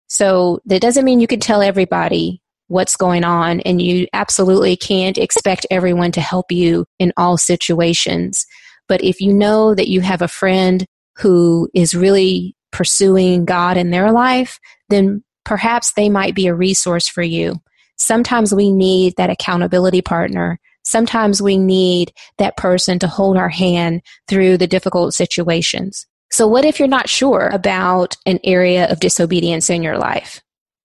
So 0.07 0.61
that 0.67 0.81
doesn't 0.81 1.05
mean 1.05 1.19
you 1.19 1.27
can 1.27 1.41
tell 1.41 1.61
everybody 1.61 2.41
what's 2.69 2.95
going 2.95 3.25
on, 3.25 3.61
and 3.61 3.83
you 3.83 4.07
absolutely 4.13 4.77
can't 4.77 5.19
expect 5.19 5.67
everyone 5.73 6.13
to 6.13 6.21
help 6.21 6.53
you 6.53 6.87
in 7.01 7.13
all 7.17 7.37
situations. 7.37 8.47
But 8.87 9.03
if 9.03 9.21
you 9.21 9.33
know 9.33 9.75
that 9.75 9.89
you 9.89 10.03
have 10.03 10.23
a 10.23 10.29
friend 10.29 10.87
who 11.19 11.69
is 11.75 11.95
really 11.97 12.55
pursuing 12.71 13.45
God 13.45 13.77
in 13.77 13.91
their 13.91 14.13
life, 14.13 14.61
then 14.89 15.25
perhaps 15.45 15.95
they 15.95 16.09
might 16.09 16.37
be 16.37 16.47
a 16.47 16.55
resource 16.55 17.09
for 17.09 17.23
you. 17.23 17.61
Sometimes 18.00 18.54
we 18.54 18.73
need 18.73 19.14
that 19.19 19.28
accountability 19.28 20.00
partner. 20.00 20.59
Sometimes 20.85 21.42
we 21.42 21.59
need 21.59 22.12
that 22.38 22.57
person 22.57 22.99
to 23.00 23.07
hold 23.07 23.37
our 23.37 23.50
hand 23.50 24.00
through 24.26 24.57
the 24.57 24.66
difficult 24.66 25.12
situations. 25.12 26.07
So, 26.33 26.49
what 26.49 26.64
if 26.64 26.78
you're 26.78 26.88
not 26.88 27.11
sure 27.11 27.49
about 27.52 28.16
an 28.25 28.40
area 28.42 28.90
of 28.90 29.00
disobedience 29.00 29.69
in 29.69 29.83
your 29.83 29.99
life? 29.99 30.40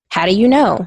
How 0.10 0.26
do 0.26 0.36
you 0.36 0.50
know? 0.50 0.86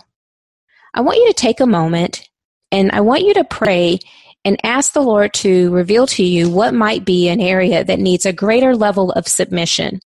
I 0.93 1.01
want 1.01 1.19
you 1.19 1.29
to 1.29 1.33
take 1.33 1.61
a 1.61 1.67
moment 1.67 2.29
and 2.71 2.91
I 2.93 3.01
want 3.01 3.23
you 3.23 3.33
to 3.35 3.45
pray 3.45 3.99
and 4.45 4.61
ask 4.65 4.93
the 4.93 5.01
Lord 5.01 5.33
to 5.35 5.71
reveal 5.71 6.07
to 6.09 6.23
you 6.23 6.51
what 6.51 6.75
might 6.75 7.07
be 7.07 7.29
an 7.29 7.41
area 7.41 7.85
that 7.85 7.99
needs 7.99 8.27
a 8.27 8.33
greater 8.33 8.77
level 8.77 9.13
of 9.13 9.27
submission. 9.27 10.01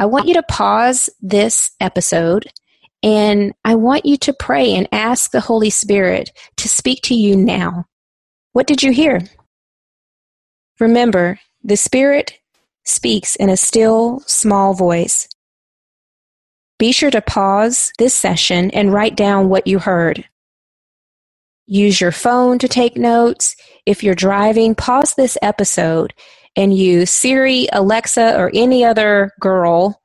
I 0.00 0.06
want 0.06 0.26
you 0.26 0.34
to 0.34 0.42
pause 0.42 1.08
this 1.20 1.70
episode 1.80 2.50
and 3.02 3.52
I 3.64 3.74
want 3.74 4.06
you 4.06 4.16
to 4.18 4.32
pray 4.32 4.74
and 4.74 4.88
ask 4.92 5.30
the 5.30 5.40
Holy 5.40 5.70
Spirit 5.70 6.30
to 6.56 6.68
speak 6.68 7.02
to 7.04 7.14
you 7.14 7.36
now. 7.36 7.84
What 8.52 8.66
did 8.66 8.82
you 8.82 8.92
hear? 8.92 9.20
Remember, 10.80 11.38
the 11.62 11.76
Spirit 11.76 12.38
speaks 12.84 13.36
in 13.36 13.48
a 13.48 13.56
still, 13.56 14.20
small 14.26 14.74
voice. 14.74 15.28
Be 16.78 16.92
sure 16.92 17.10
to 17.10 17.22
pause 17.22 17.92
this 17.98 18.14
session 18.14 18.70
and 18.72 18.92
write 18.92 19.16
down 19.16 19.48
what 19.48 19.66
you 19.66 19.78
heard. 19.78 20.28
Use 21.66 22.00
your 22.00 22.12
phone 22.12 22.58
to 22.58 22.68
take 22.68 22.96
notes. 22.96 23.56
If 23.86 24.04
you're 24.04 24.14
driving, 24.14 24.74
pause 24.74 25.14
this 25.14 25.36
episode 25.42 26.14
and 26.54 26.76
use 26.76 27.10
Siri, 27.10 27.66
Alexa, 27.72 28.38
or 28.38 28.50
any 28.54 28.84
other 28.84 29.32
girl, 29.40 30.00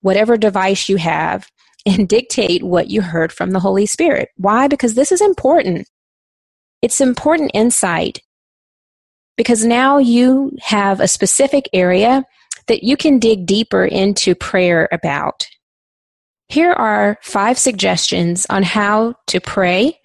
whatever 0.00 0.36
device 0.36 0.88
you 0.88 0.96
have, 0.96 1.50
and 1.86 2.08
dictate 2.08 2.62
what 2.62 2.90
you 2.90 3.02
heard 3.02 3.32
from 3.32 3.50
the 3.50 3.60
Holy 3.60 3.86
Spirit. 3.86 4.28
Why? 4.36 4.68
Because 4.68 4.94
this 4.94 5.12
is 5.12 5.20
important. 5.20 5.88
It's 6.80 7.00
important 7.00 7.52
insight 7.54 8.20
because 9.36 9.64
now 9.64 9.98
you 9.98 10.56
have 10.60 11.00
a 11.00 11.08
specific 11.08 11.68
area 11.72 12.24
that 12.68 12.82
you 12.82 12.96
can 12.96 13.18
dig 13.18 13.46
deeper 13.46 13.84
into 13.84 14.34
prayer 14.34 14.88
about. 14.92 15.46
Here 16.48 16.72
are 16.72 17.18
five 17.22 17.58
suggestions 17.58 18.46
on 18.50 18.62
how 18.62 19.14
to 19.28 19.40
pray 19.40 19.98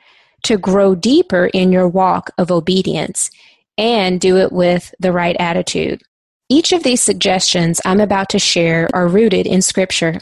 to 0.44 0.58
grow 0.58 0.96
deeper 0.96 1.48
in 1.54 1.72
your 1.72 1.88
walk 1.88 2.32
of 2.38 2.52
obedience 2.52 3.30
and 3.78 4.22
do 4.22 4.38
it 4.38 4.52
with 4.52 4.94
the 5.00 5.12
right 5.12 5.36
attitude. 5.40 6.02
Each 6.50 6.72
of 6.72 6.84
these 6.84 7.02
suggestions 7.02 7.82
I'm 7.86 8.00
about 8.00 8.30
to 8.30 8.40
share 8.40 8.88
are 8.94 9.08
rooted 9.08 9.46
in 9.46 9.62
Scripture. 9.62 10.22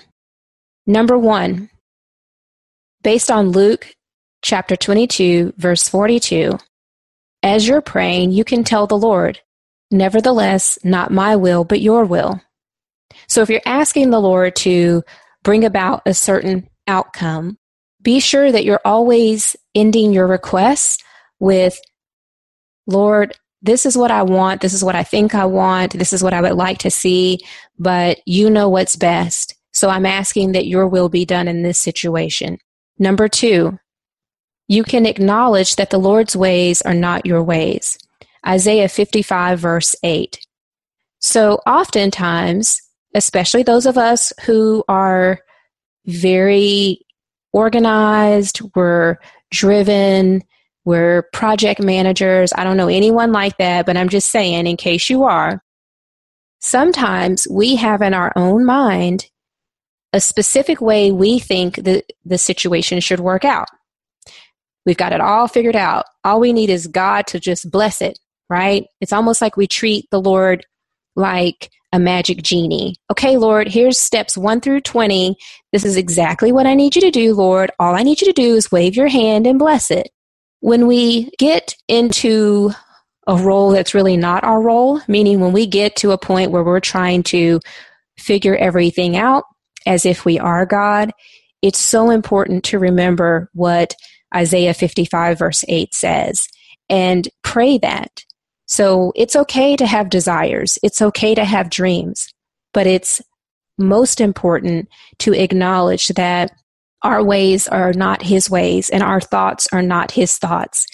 Number 0.87 1.17
one, 1.17 1.69
based 3.01 3.31
on 3.31 3.49
Luke 3.51 3.93
chapter 4.41 4.75
22, 4.75 5.53
verse 5.57 5.89
42, 5.89 6.59
as 7.43 7.67
you're 7.67 7.81
praying, 7.81 8.31
you 8.31 8.43
can 8.43 8.63
tell 8.63 8.87
the 8.87 8.97
Lord, 8.97 9.39
Nevertheless, 9.91 10.79
not 10.83 11.11
my 11.11 11.35
will, 11.35 11.63
but 11.63 11.81
your 11.81 12.05
will. 12.05 12.41
So 13.27 13.41
if 13.41 13.49
you're 13.49 13.61
asking 13.65 14.09
the 14.09 14.19
Lord 14.19 14.55
to 14.57 15.03
bring 15.43 15.63
about 15.63 16.01
a 16.05 16.13
certain 16.13 16.67
outcome, 16.87 17.57
be 18.01 18.19
sure 18.19 18.51
that 18.51 18.65
you're 18.65 18.81
always 18.83 19.55
ending 19.73 20.11
your 20.11 20.27
requests 20.27 21.03
with, 21.39 21.79
Lord, 22.87 23.35
this 23.61 23.85
is 23.85 23.97
what 23.97 24.11
I 24.11 24.23
want. 24.23 24.61
This 24.61 24.73
is 24.73 24.83
what 24.83 24.95
I 24.95 25.03
think 25.03 25.33
I 25.33 25.45
want. 25.45 25.93
This 25.93 26.13
is 26.13 26.23
what 26.23 26.33
I 26.33 26.41
would 26.41 26.53
like 26.53 26.79
to 26.79 26.91
see, 26.91 27.39
but 27.79 28.19
you 28.25 28.49
know 28.49 28.69
what's 28.69 28.95
best. 28.95 29.55
So 29.75 29.89
I'm 29.89 30.05
asking 30.05 30.53
that 30.53 30.67
your 30.67 30.88
will 30.88 31.10
be 31.10 31.25
done 31.25 31.50
in 31.50 31.62
this 31.62 31.77
situation. 31.77 32.60
Number 32.98 33.27
two, 33.27 33.77
you 34.70 34.86
can 34.86 35.05
acknowledge 35.05 35.75
that 35.75 35.89
the 35.89 35.98
Lord's 35.98 36.34
ways 36.34 36.82
are 36.84 36.94
not 36.94 37.25
your 37.25 37.44
ways. 37.44 37.98
Isaiah 38.48 38.88
55, 38.88 39.60
verse 39.60 39.94
8. 40.01 40.39
So 41.20 41.55
oftentimes, 41.67 42.82
especially 43.15 43.63
those 43.63 43.86
of 43.86 43.98
us 43.98 44.32
who 44.46 44.82
are 44.88 45.39
very 46.05 47.00
organized, 47.51 48.62
we're 48.75 49.17
driven, 49.51 50.41
we're 50.86 51.24
project 51.34 51.82
managers. 51.82 52.53
I 52.55 52.63
don't 52.63 52.77
know 52.77 52.88
anyone 52.88 53.34
like 53.34 53.58
that, 53.58 53.86
but 53.86 53.98
I'm 53.98 54.10
just 54.10 54.32
saying, 54.32 54.67
in 54.67 54.77
case 54.77 55.10
you 55.10 55.24
are, 55.25 55.62
sometimes 56.62 57.46
we 57.51 57.75
have 57.75 58.01
in 58.01 58.13
our 58.13 58.32
own 58.38 58.63
mind 58.63 59.29
a 60.15 60.22
specific 60.22 60.79
way 60.79 61.12
we 61.12 61.39
think 61.39 61.75
the, 61.75 62.01
the 62.24 62.38
situation 62.38 63.01
should 63.01 63.19
work 63.19 63.43
out. 63.43 63.67
We've 64.86 64.95
got 64.95 65.12
it 65.12 65.19
all 65.19 65.50
figured 65.50 65.75
out. 65.75 66.05
All 66.24 66.39
we 66.39 66.53
need 66.53 66.69
is 66.69 66.88
God 66.88 67.27
to 67.27 67.39
just 67.39 67.69
bless 67.69 68.01
it, 68.01 68.17
right? 68.50 68.86
It's 69.01 69.12
almost 69.12 69.41
like 69.41 69.57
we 69.57 69.67
treat 69.67 70.05
the 70.12 70.22
Lord 70.22 70.65
like 71.17 71.69
a 71.91 72.00
magic 72.00 72.43
genie. 72.43 72.95
Okay, 73.12 73.36
Lord, 73.36 73.67
here's 73.67 73.98
steps 73.98 74.38
1 74.38 74.62
through 74.62 74.81
20. 74.81 75.36
This 75.74 75.84
is 75.84 75.98
exactly 75.98 76.53
what 76.53 76.65
I 76.65 76.75
need 76.75 76.95
you 76.95 77.01
to 77.01 77.12
do, 77.12 77.34
Lord. 77.34 77.72
All 77.77 77.93
I 77.93 78.03
need 78.03 78.22
you 78.22 78.27
to 78.27 78.34
do 78.34 78.55
is 78.55 78.72
wave 78.72 78.95
your 78.95 79.10
hand 79.10 79.45
and 79.45 79.60
bless 79.60 79.91
it. 79.91 80.12
When 80.62 80.88
we 80.88 81.29
get 81.38 81.75
into 81.89 82.72
a 83.27 83.36
role 83.36 83.72
that's 83.72 83.93
really 83.93 84.15
not 84.15 84.45
our 84.45 84.62
role, 84.62 85.01
meaning 85.10 85.41
when 85.41 85.51
we 85.51 85.67
get 85.67 85.98
to 85.98 86.12
a 86.12 86.17
point 86.17 86.51
where 86.51 86.63
we're 86.63 86.79
trying 86.79 87.24
to 87.24 87.60
figure 88.17 88.55
everything 88.55 89.17
out 89.17 89.43
as 89.85 90.05
if 90.05 90.25
we 90.25 90.39
are 90.39 90.65
God, 90.65 91.11
it's 91.61 91.79
so 91.79 92.09
important 92.09 92.63
to 92.65 92.79
remember 92.79 93.49
what 93.53 93.95
Isaiah 94.35 94.73
55, 94.73 95.39
verse 95.39 95.63
8 95.67 95.93
says, 95.93 96.47
and 96.89 97.27
pray 97.43 97.77
that. 97.79 98.23
So 98.67 99.13
it's 99.15 99.35
okay 99.35 99.75
to 99.75 99.85
have 99.85 100.09
desires, 100.09 100.79
it's 100.83 101.01
okay 101.01 101.35
to 101.35 101.45
have 101.45 101.69
dreams, 101.69 102.33
but 102.73 102.87
it's 102.87 103.21
most 103.77 104.21
important 104.21 104.89
to 105.19 105.33
acknowledge 105.33 106.07
that 106.09 106.51
our 107.03 107.23
ways 107.23 107.67
are 107.67 107.93
not 107.93 108.23
his 108.23 108.49
ways 108.49 108.89
and 108.89 109.03
our 109.03 109.21
thoughts 109.21 109.67
are 109.71 109.83
not 109.83 110.11
his 110.11 110.37
thoughts. 110.37 110.87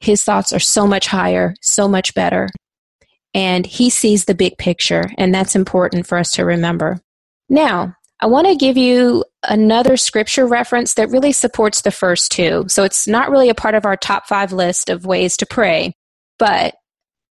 His 0.00 0.22
thoughts 0.22 0.52
are 0.52 0.60
so 0.60 0.86
much 0.86 1.06
higher, 1.06 1.54
so 1.60 1.88
much 1.88 2.14
better. 2.14 2.48
And 3.34 3.66
he 3.66 3.90
sees 3.90 4.24
the 4.24 4.34
big 4.34 4.56
picture, 4.56 5.10
and 5.18 5.34
that's 5.34 5.54
important 5.54 6.06
for 6.06 6.16
us 6.16 6.32
to 6.32 6.44
remember. 6.44 7.00
Now, 7.48 7.94
I 8.20 8.26
want 8.26 8.48
to 8.48 8.56
give 8.56 8.76
you 8.76 9.24
another 9.44 9.96
scripture 9.96 10.46
reference 10.46 10.94
that 10.94 11.10
really 11.10 11.32
supports 11.32 11.82
the 11.82 11.92
first 11.92 12.32
two. 12.32 12.64
So 12.68 12.82
it's 12.82 13.06
not 13.06 13.30
really 13.30 13.48
a 13.48 13.54
part 13.54 13.74
of 13.74 13.86
our 13.86 13.96
top 13.96 14.26
five 14.26 14.52
list 14.52 14.90
of 14.90 15.06
ways 15.06 15.36
to 15.36 15.46
pray, 15.46 15.92
but 16.38 16.74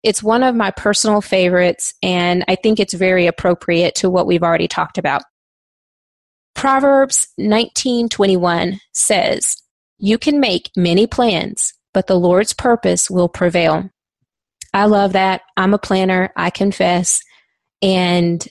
it's 0.04 0.22
one 0.22 0.44
of 0.44 0.54
my 0.54 0.70
personal 0.70 1.22
favorites, 1.22 1.96
and 2.04 2.46
I 2.48 2.56
think 2.56 2.80
it's 2.80 2.94
very 2.94 3.26
appropriate 3.26 3.96
to 3.96 4.10
what 4.10 4.28
we've 4.28 4.44
already 4.44 4.68
talked 4.68 5.00
about. 5.00 5.24
Proverbs 6.54 7.28
19:21 7.40 8.80
says, 8.94 9.58
"You 9.98 10.20
can 10.20 10.40
make 10.40 10.70
many 10.78 11.08
plans, 11.08 11.74
but 11.92 12.06
the 12.06 12.20
Lord's 12.20 12.54
purpose 12.54 13.10
will 13.10 13.28
prevail." 13.28 13.90
I 14.76 14.86
love 14.86 15.14
that. 15.14 15.42
I'm 15.58 15.74
a 15.74 15.80
planner, 15.80 16.32
I 16.36 16.52
confess, 16.52 17.22
and 17.82 18.48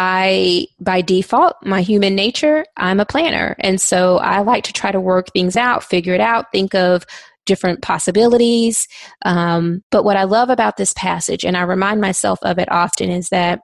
I 0.00 0.68
by 0.78 1.00
default, 1.00 1.56
my 1.64 1.82
human 1.82 2.14
nature, 2.14 2.64
I'm 2.76 3.00
a 3.00 3.04
planner. 3.04 3.56
And 3.58 3.80
so 3.80 4.18
I 4.18 4.42
like 4.42 4.62
to 4.64 4.72
try 4.72 4.92
to 4.92 5.00
work 5.00 5.32
things 5.32 5.56
out, 5.56 5.82
figure 5.82 6.14
it 6.14 6.20
out, 6.20 6.52
think 6.52 6.72
of 6.72 7.04
different 7.46 7.82
possibilities. 7.82 8.86
Um, 9.24 9.82
but 9.90 10.04
what 10.04 10.16
I 10.16 10.22
love 10.22 10.50
about 10.50 10.76
this 10.76 10.92
passage, 10.92 11.44
and 11.44 11.56
I 11.56 11.62
remind 11.62 12.00
myself 12.00 12.38
of 12.42 12.60
it 12.60 12.70
often, 12.70 13.10
is 13.10 13.30
that, 13.30 13.60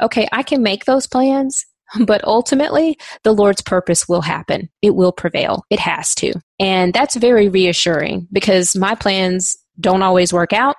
okay, 0.00 0.26
I 0.32 0.42
can 0.42 0.62
make 0.62 0.86
those 0.86 1.06
plans, 1.06 1.66
but 2.06 2.24
ultimately 2.24 2.96
the 3.22 3.32
Lord's 3.32 3.60
purpose 3.60 4.08
will 4.08 4.22
happen. 4.22 4.70
It 4.80 4.94
will 4.94 5.12
prevail. 5.12 5.66
It 5.68 5.80
has 5.80 6.14
to. 6.16 6.32
And 6.58 6.94
that's 6.94 7.14
very 7.16 7.50
reassuring 7.50 8.26
because 8.32 8.74
my 8.74 8.94
plans 8.94 9.58
don't 9.78 10.02
always 10.02 10.32
work 10.32 10.54
out 10.54 10.76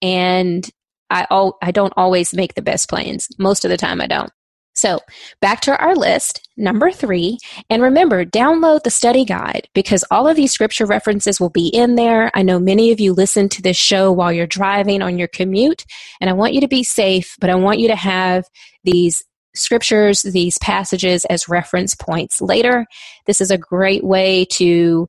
and 0.00 0.66
I, 1.10 1.26
al- 1.30 1.58
I 1.60 1.72
don't 1.72 1.92
always 1.94 2.32
make 2.32 2.54
the 2.54 2.62
best 2.62 2.88
plans. 2.88 3.28
Most 3.38 3.66
of 3.66 3.70
the 3.70 3.76
time 3.76 4.00
I 4.00 4.06
don't. 4.06 4.30
So, 4.76 5.00
back 5.40 5.62
to 5.62 5.76
our 5.78 5.96
list, 5.96 6.48
number 6.56 6.92
three. 6.92 7.38
And 7.70 7.82
remember, 7.82 8.26
download 8.26 8.82
the 8.82 8.90
study 8.90 9.24
guide 9.24 9.68
because 9.74 10.04
all 10.10 10.28
of 10.28 10.36
these 10.36 10.52
scripture 10.52 10.84
references 10.84 11.40
will 11.40 11.50
be 11.50 11.68
in 11.68 11.94
there. 11.94 12.30
I 12.34 12.42
know 12.42 12.58
many 12.58 12.92
of 12.92 13.00
you 13.00 13.14
listen 13.14 13.48
to 13.50 13.62
this 13.62 13.78
show 13.78 14.12
while 14.12 14.30
you're 14.30 14.46
driving 14.46 15.00
on 15.00 15.18
your 15.18 15.28
commute, 15.28 15.86
and 16.20 16.28
I 16.28 16.34
want 16.34 16.52
you 16.52 16.60
to 16.60 16.68
be 16.68 16.84
safe, 16.84 17.36
but 17.40 17.48
I 17.48 17.54
want 17.54 17.78
you 17.78 17.88
to 17.88 17.96
have 17.96 18.44
these 18.84 19.24
scriptures, 19.54 20.20
these 20.22 20.58
passages 20.58 21.24
as 21.24 21.48
reference 21.48 21.94
points 21.94 22.42
later. 22.42 22.86
This 23.24 23.40
is 23.40 23.50
a 23.50 23.58
great 23.58 24.04
way 24.04 24.44
to 24.52 25.08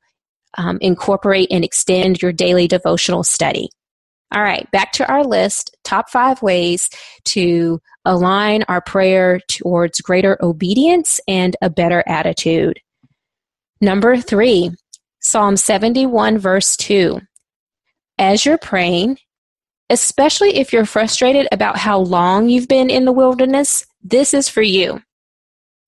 um, 0.57 0.77
incorporate 0.79 1.49
and 1.51 1.65
extend 1.65 2.21
your 2.21 2.31
daily 2.31 2.69
devotional 2.69 3.23
study. 3.23 3.69
All 4.33 4.41
right, 4.41 4.69
back 4.71 4.91
to 4.93 5.09
our 5.09 5.23
list 5.23 5.75
top 5.83 6.09
five 6.09 6.41
ways 6.41 6.89
to 7.25 7.79
align 8.03 8.63
our 8.67 8.81
prayer 8.81 9.39
towards 9.47 10.01
greater 10.01 10.37
obedience 10.43 11.21
and 11.27 11.55
a 11.61 11.69
better 11.69 12.03
attitude. 12.05 12.79
Number 13.79 14.17
three, 14.17 14.71
Psalm 15.21 15.55
71, 15.55 16.37
verse 16.37 16.75
2. 16.77 17.21
As 18.17 18.45
you're 18.45 18.57
praying, 18.57 19.17
especially 19.89 20.57
if 20.57 20.73
you're 20.73 20.85
frustrated 20.85 21.47
about 21.51 21.77
how 21.77 21.99
long 21.99 22.49
you've 22.49 22.67
been 22.67 22.89
in 22.89 23.05
the 23.05 23.11
wilderness, 23.11 23.85
this 24.03 24.33
is 24.33 24.49
for 24.49 24.61
you. 24.61 25.01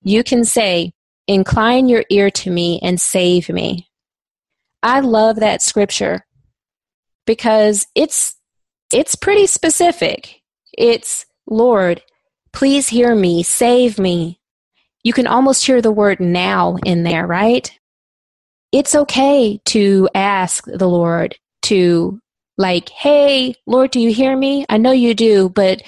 You 0.02 0.24
can 0.24 0.46
say, 0.46 0.94
Incline 1.28 1.88
your 1.88 2.04
ear 2.10 2.32
to 2.32 2.50
me 2.50 2.80
and 2.82 3.00
save 3.00 3.50
me. 3.50 3.88
I 4.82 5.02
love 5.02 5.36
that 5.36 5.62
scripture 5.62 6.26
because 7.30 7.86
it's 7.94 8.36
it's 8.92 9.14
pretty 9.14 9.46
specific. 9.46 10.42
It's 10.76 11.28
Lord, 11.46 12.02
please 12.54 12.88
hear 12.88 13.14
me, 13.14 13.44
save 13.44 14.00
me. 14.00 14.40
You 15.04 15.14
can 15.14 15.28
almost 15.28 15.64
hear 15.64 15.80
the 15.80 15.92
word 15.92 16.20
now 16.20 16.78
in 16.84 17.04
there, 17.04 17.28
right? 17.28 17.72
It's 18.72 18.96
okay 18.96 19.62
to 19.66 20.10
ask 20.16 20.66
the 20.66 20.90
Lord 20.90 21.36
to 21.70 22.20
like, 22.58 22.90
"Hey, 22.90 23.54
Lord, 23.68 23.92
do 23.92 24.00
you 24.00 24.12
hear 24.12 24.36
me? 24.36 24.66
I 24.68 24.78
know 24.78 24.92
you 24.92 25.14
do, 25.14 25.50
but 25.50 25.84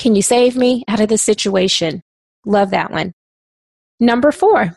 can 0.00 0.16
you 0.16 0.22
save 0.22 0.56
me 0.56 0.82
out 0.88 0.98
of 0.98 1.08
this 1.08 1.22
situation? 1.22 2.02
Love 2.44 2.70
that 2.70 2.90
one. 2.90 3.12
Number 4.00 4.32
four, 4.32 4.76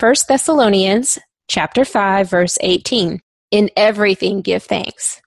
1 0.00 0.14
Thessalonians 0.26 1.18
chapter 1.48 1.84
5, 1.84 2.30
verse 2.30 2.56
18. 2.62 3.20
In 3.50 3.70
everything 3.76 4.42
give 4.42 4.64
thanks. 4.64 5.20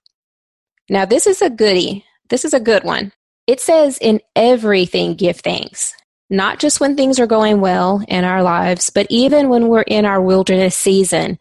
Now, 0.90 1.06
this 1.06 1.28
is 1.28 1.42
a 1.42 1.50
goody. 1.50 2.06
This 2.30 2.46
is 2.46 2.54
a 2.54 2.60
good 2.60 2.84
one. 2.84 3.12
It 3.48 3.60
says, 3.60 3.98
in 4.00 4.22
everything 4.36 5.16
give 5.16 5.40
thanks. 5.40 5.94
Not 6.30 6.60
just 6.60 6.80
when 6.80 6.96
things 6.96 7.20
are 7.20 7.28
going 7.28 7.62
well 7.62 8.04
in 8.08 8.24
our 8.24 8.44
lives, 8.44 8.90
but 8.90 9.08
even 9.10 9.50
when 9.50 9.68
we're 9.68 9.82
in 9.82 10.06
our 10.06 10.22
wilderness 10.22 10.76
season, 10.76 11.40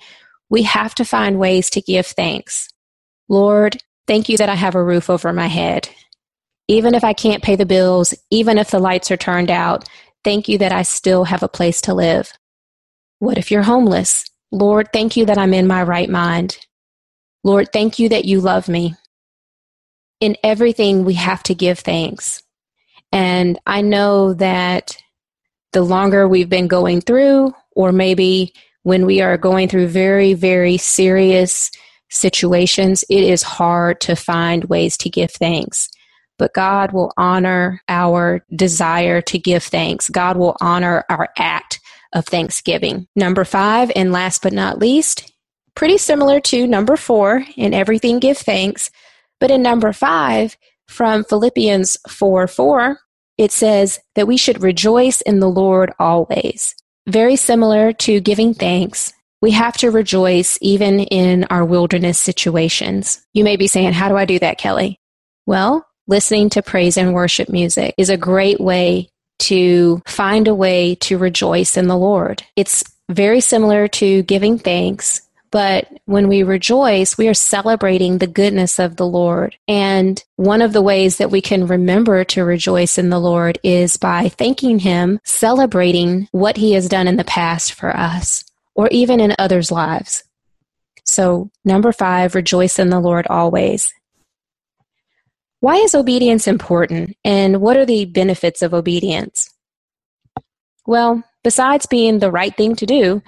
we 0.48 0.62
have 0.62 0.94
to 0.94 1.04
find 1.04 1.38
ways 1.38 1.68
to 1.70 1.82
give 1.82 2.06
thanks. 2.06 2.68
Lord, 3.28 3.76
thank 4.06 4.28
you 4.28 4.38
that 4.38 4.48
I 4.48 4.54
have 4.54 4.74
a 4.74 4.82
roof 4.82 5.10
over 5.10 5.32
my 5.32 5.48
head. 5.48 5.90
Even 6.68 6.94
if 6.94 7.04
I 7.04 7.12
can't 7.12 7.42
pay 7.42 7.56
the 7.56 7.66
bills, 7.66 8.14
even 8.30 8.56
if 8.56 8.70
the 8.70 8.78
lights 8.78 9.10
are 9.10 9.16
turned 9.16 9.50
out, 9.50 9.86
thank 10.24 10.48
you 10.48 10.58
that 10.58 10.72
I 10.72 10.82
still 10.82 11.24
have 11.24 11.42
a 11.42 11.48
place 11.48 11.80
to 11.82 11.94
live. 11.94 12.32
What 13.18 13.36
if 13.36 13.50
you're 13.50 13.62
homeless? 13.62 14.24
Lord, 14.50 14.88
thank 14.92 15.16
you 15.16 15.26
that 15.26 15.38
I'm 15.38 15.52
in 15.52 15.66
my 15.66 15.82
right 15.82 16.08
mind. 16.08 16.56
Lord, 17.44 17.68
thank 17.72 17.98
you 17.98 18.08
that 18.10 18.24
you 18.24 18.40
love 18.40 18.68
me. 18.68 18.94
In 20.20 20.36
everything, 20.42 21.04
we 21.04 21.14
have 21.14 21.42
to 21.44 21.54
give 21.54 21.78
thanks. 21.78 22.42
And 23.12 23.58
I 23.66 23.80
know 23.80 24.34
that 24.34 24.96
the 25.72 25.82
longer 25.82 26.26
we've 26.26 26.48
been 26.48 26.68
going 26.68 27.00
through, 27.00 27.54
or 27.76 27.92
maybe 27.92 28.52
when 28.82 29.06
we 29.06 29.20
are 29.20 29.36
going 29.36 29.68
through 29.68 29.88
very, 29.88 30.34
very 30.34 30.76
serious 30.76 31.70
situations, 32.10 33.04
it 33.08 33.22
is 33.22 33.42
hard 33.42 34.00
to 34.00 34.16
find 34.16 34.64
ways 34.64 34.96
to 34.98 35.10
give 35.10 35.30
thanks. 35.30 35.88
but 36.38 36.54
God 36.54 36.92
will 36.92 37.12
honor 37.16 37.82
our 37.88 38.44
desire 38.54 39.20
to 39.22 39.38
give 39.38 39.64
thanks. 39.64 40.08
God 40.08 40.36
will 40.36 40.56
honor 40.60 41.04
our 41.10 41.28
act 41.36 41.80
of 42.12 42.24
thanksgiving. 42.24 43.06
Number 43.14 43.44
five, 43.44 43.90
and 43.94 44.12
last 44.12 44.42
but 44.42 44.52
not 44.52 44.78
least, 44.78 45.30
pretty 45.78 45.96
similar 45.96 46.40
to 46.40 46.66
number 46.66 46.96
four, 46.96 47.44
in 47.56 47.72
everything 47.72 48.18
give 48.18 48.36
thanks. 48.36 48.90
But 49.38 49.52
in 49.52 49.62
number 49.62 49.92
five, 49.92 50.56
from 50.88 51.22
Philippians 51.22 51.98
4 52.08 52.48
4, 52.48 52.98
it 53.38 53.52
says 53.52 54.00
that 54.16 54.26
we 54.26 54.36
should 54.36 54.60
rejoice 54.60 55.20
in 55.20 55.38
the 55.38 55.48
Lord 55.48 55.92
always. 56.00 56.74
Very 57.06 57.36
similar 57.36 57.92
to 57.92 58.18
giving 58.20 58.54
thanks, 58.54 59.12
we 59.40 59.52
have 59.52 59.76
to 59.76 59.92
rejoice 59.92 60.58
even 60.60 60.98
in 60.98 61.44
our 61.44 61.64
wilderness 61.64 62.18
situations. 62.18 63.24
You 63.32 63.44
may 63.44 63.54
be 63.54 63.68
saying, 63.68 63.92
How 63.92 64.08
do 64.08 64.16
I 64.16 64.24
do 64.24 64.40
that, 64.40 64.58
Kelley? 64.58 64.98
Well, 65.46 65.86
listening 66.08 66.50
to 66.50 66.62
praise 66.62 66.96
and 66.96 67.14
worship 67.14 67.48
music 67.48 67.94
is 67.96 68.10
a 68.10 68.16
great 68.16 68.58
way 68.58 69.10
to 69.40 70.02
find 70.08 70.48
a 70.48 70.56
way 70.56 70.96
to 70.96 71.18
rejoice 71.18 71.76
in 71.76 71.86
the 71.86 71.96
Lord. 71.96 72.42
It's 72.56 72.82
very 73.08 73.40
similar 73.40 73.86
to 73.86 74.22
giving 74.24 74.58
thanks, 74.58 75.22
but 75.50 75.88
when 76.04 76.28
we 76.28 76.42
rejoice, 76.42 77.16
we 77.16 77.28
are 77.28 77.34
celebrating 77.34 78.18
the 78.18 78.26
goodness 78.26 78.78
of 78.78 78.96
the 78.96 79.06
Lord. 79.06 79.56
And 79.66 80.22
one 80.36 80.62
of 80.62 80.72
the 80.72 80.82
ways 80.82 81.16
that 81.18 81.30
we 81.30 81.40
can 81.40 81.66
remember 81.66 82.24
to 82.24 82.44
rejoice 82.44 82.98
in 82.98 83.08
the 83.08 83.18
Lord 83.18 83.58
is 83.62 83.96
by 83.96 84.28
thanking 84.28 84.78
Him, 84.78 85.20
celebrating 85.24 86.28
what 86.32 86.56
He 86.56 86.72
has 86.72 86.88
done 86.88 87.08
in 87.08 87.16
the 87.16 87.24
past 87.24 87.72
for 87.72 87.96
us, 87.96 88.44
or 88.74 88.88
even 88.88 89.20
in 89.20 89.34
others' 89.38 89.72
lives. 89.72 90.24
So, 91.04 91.50
number 91.64 91.92
five, 91.92 92.34
rejoice 92.34 92.78
in 92.78 92.90
the 92.90 93.00
Lord 93.00 93.26
always. 93.28 93.92
Why 95.60 95.76
is 95.76 95.94
obedience 95.94 96.46
important, 96.46 97.16
and 97.24 97.60
what 97.60 97.76
are 97.76 97.86
the 97.86 98.04
benefits 98.04 98.62
of 98.62 98.74
obedience? 98.74 99.50
Well, 100.86 101.24
besides 101.42 101.86
being 101.86 102.18
the 102.18 102.30
right 102.30 102.56
thing 102.56 102.76
to 102.76 102.86
do, 102.86 103.22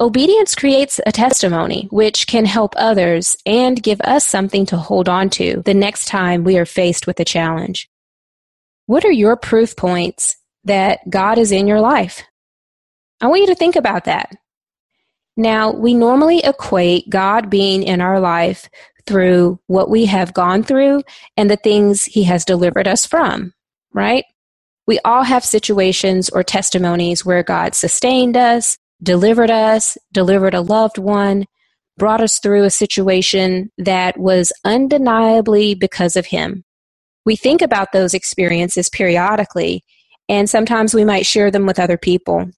Obedience 0.00 0.56
creates 0.56 1.00
a 1.06 1.12
testimony 1.12 1.86
which 1.92 2.26
can 2.26 2.44
help 2.44 2.74
others 2.76 3.36
and 3.46 3.80
give 3.80 4.00
us 4.00 4.26
something 4.26 4.66
to 4.66 4.76
hold 4.76 5.08
on 5.08 5.30
to 5.30 5.62
the 5.64 5.74
next 5.74 6.06
time 6.06 6.42
we 6.42 6.58
are 6.58 6.66
faced 6.66 7.06
with 7.06 7.20
a 7.20 7.24
challenge. 7.24 7.88
What 8.86 9.04
are 9.04 9.12
your 9.12 9.36
proof 9.36 9.76
points 9.76 10.36
that 10.64 11.08
God 11.08 11.38
is 11.38 11.52
in 11.52 11.68
your 11.68 11.80
life? 11.80 12.24
I 13.20 13.28
want 13.28 13.42
you 13.42 13.46
to 13.46 13.54
think 13.54 13.76
about 13.76 14.06
that. 14.06 14.36
Now, 15.36 15.72
we 15.72 15.94
normally 15.94 16.40
equate 16.40 17.08
God 17.08 17.48
being 17.48 17.84
in 17.84 18.00
our 18.00 18.18
life 18.18 18.68
through 19.06 19.60
what 19.68 19.90
we 19.90 20.06
have 20.06 20.34
gone 20.34 20.64
through 20.64 21.02
and 21.36 21.48
the 21.48 21.56
things 21.56 22.04
He 22.04 22.24
has 22.24 22.44
delivered 22.44 22.88
us 22.88 23.06
from, 23.06 23.54
right? 23.92 24.24
We 24.88 24.98
all 25.04 25.22
have 25.22 25.44
situations 25.44 26.28
or 26.30 26.42
testimonies 26.42 27.24
where 27.24 27.44
God 27.44 27.76
sustained 27.76 28.36
us, 28.36 28.76
delivered 29.04 29.50
us, 29.50 29.96
delivered 30.12 30.54
a 30.54 30.60
loved 30.60 30.98
one, 30.98 31.44
brought 31.96 32.20
us 32.20 32.40
through 32.40 32.64
a 32.64 32.70
situation 32.70 33.70
that 33.78 34.18
was 34.18 34.52
undeniably 34.64 35.74
because 35.74 36.16
of 36.16 36.26
Him. 36.26 36.64
We 37.24 37.36
think 37.36 37.62
about 37.62 37.92
those 37.92 38.14
experiences 38.14 38.88
periodically, 38.88 39.84
and 40.28 40.50
sometimes 40.50 40.94
we 40.94 41.04
might 41.04 41.26
share 41.26 41.50
them 41.50 41.66
with 41.66 41.78
other 41.78 41.96
people. 41.96 42.50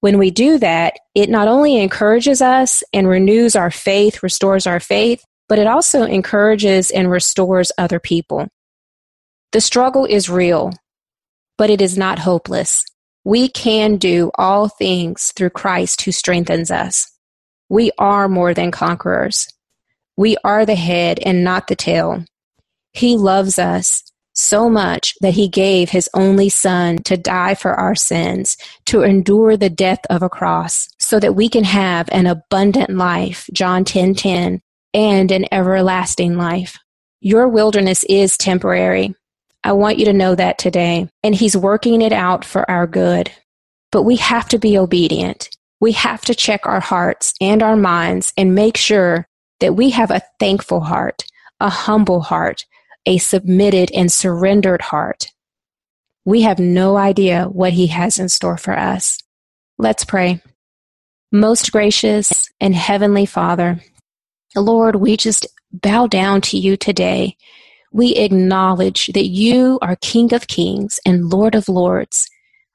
When 0.00 0.18
we 0.18 0.30
do 0.30 0.58
that, 0.58 0.94
it 1.14 1.28
not 1.28 1.46
only 1.46 1.76
encourages 1.76 2.40
us 2.40 2.82
and 2.92 3.06
renews 3.06 3.54
our 3.54 3.70
faith, 3.70 4.22
restores 4.22 4.66
our 4.66 4.80
faith, 4.80 5.22
but 5.48 5.58
it 5.58 5.66
also 5.66 6.04
encourages 6.04 6.90
and 6.90 7.10
restores 7.10 7.70
other 7.76 8.00
people. 8.00 8.48
The 9.52 9.60
struggle 9.60 10.06
is 10.06 10.30
real, 10.30 10.72
but 11.58 11.70
it 11.70 11.82
is 11.82 11.98
not 11.98 12.20
hopeless. 12.20 12.84
We 13.24 13.48
can 13.48 13.96
do 13.96 14.30
all 14.36 14.68
things 14.68 15.32
through 15.36 15.50
Christ 15.50 16.02
who 16.02 16.12
strengthens 16.12 16.70
us. 16.70 17.10
We 17.68 17.92
are 17.98 18.28
more 18.28 18.54
than 18.54 18.70
conquerors. 18.70 19.46
We 20.16 20.36
are 20.42 20.66
the 20.66 20.74
head 20.74 21.20
and 21.24 21.44
not 21.44 21.68
the 21.68 21.76
tail. 21.76 22.24
He 22.92 23.16
loves 23.16 23.58
us 23.58 24.02
so 24.34 24.70
much 24.70 25.14
that 25.20 25.34
he 25.34 25.48
gave 25.48 25.90
his 25.90 26.08
only 26.14 26.48
son 26.48 26.98
to 26.98 27.16
die 27.16 27.54
for 27.54 27.74
our 27.74 27.94
sins, 27.94 28.56
to 28.86 29.02
endure 29.02 29.56
the 29.56 29.70
death 29.70 30.00
of 30.08 30.22
a 30.22 30.28
cross, 30.28 30.88
so 30.98 31.20
that 31.20 31.34
we 31.34 31.48
can 31.48 31.64
have 31.64 32.08
an 32.10 32.26
abundant 32.26 32.90
life, 32.90 33.48
John 33.52 33.84
10:10, 33.84 34.14
10, 34.14 34.14
10, 34.14 34.62
and 34.94 35.30
an 35.30 35.46
everlasting 35.52 36.36
life. 36.36 36.78
Your 37.20 37.48
wilderness 37.48 38.04
is 38.04 38.36
temporary. 38.36 39.14
I 39.62 39.72
want 39.72 39.98
you 39.98 40.06
to 40.06 40.12
know 40.12 40.34
that 40.34 40.58
today. 40.58 41.08
And 41.22 41.34
He's 41.34 41.56
working 41.56 42.02
it 42.02 42.12
out 42.12 42.44
for 42.44 42.68
our 42.70 42.86
good. 42.86 43.30
But 43.92 44.02
we 44.02 44.16
have 44.16 44.48
to 44.50 44.58
be 44.58 44.78
obedient. 44.78 45.48
We 45.80 45.92
have 45.92 46.24
to 46.26 46.34
check 46.34 46.66
our 46.66 46.80
hearts 46.80 47.34
and 47.40 47.62
our 47.62 47.76
minds 47.76 48.32
and 48.36 48.54
make 48.54 48.76
sure 48.76 49.26
that 49.60 49.74
we 49.74 49.90
have 49.90 50.10
a 50.10 50.22
thankful 50.38 50.80
heart, 50.80 51.24
a 51.58 51.68
humble 51.68 52.20
heart, 52.20 52.64
a 53.06 53.18
submitted 53.18 53.90
and 53.92 54.12
surrendered 54.12 54.82
heart. 54.82 55.28
We 56.24 56.42
have 56.42 56.58
no 56.58 56.96
idea 56.96 57.46
what 57.46 57.72
He 57.72 57.88
has 57.88 58.18
in 58.18 58.28
store 58.28 58.58
for 58.58 58.78
us. 58.78 59.18
Let's 59.78 60.04
pray. 60.04 60.42
Most 61.32 61.72
gracious 61.72 62.50
and 62.60 62.74
heavenly 62.74 63.24
Father, 63.24 63.80
Lord, 64.56 64.96
we 64.96 65.16
just 65.16 65.46
bow 65.72 66.06
down 66.06 66.40
to 66.42 66.58
you 66.58 66.76
today 66.76 67.36
we 67.92 68.14
acknowledge 68.14 69.08
that 69.08 69.26
you 69.26 69.78
are 69.82 69.96
King 69.96 70.32
of 70.32 70.46
Kings 70.46 71.00
and 71.04 71.30
Lord 71.30 71.54
of 71.54 71.68
Lords. 71.68 72.28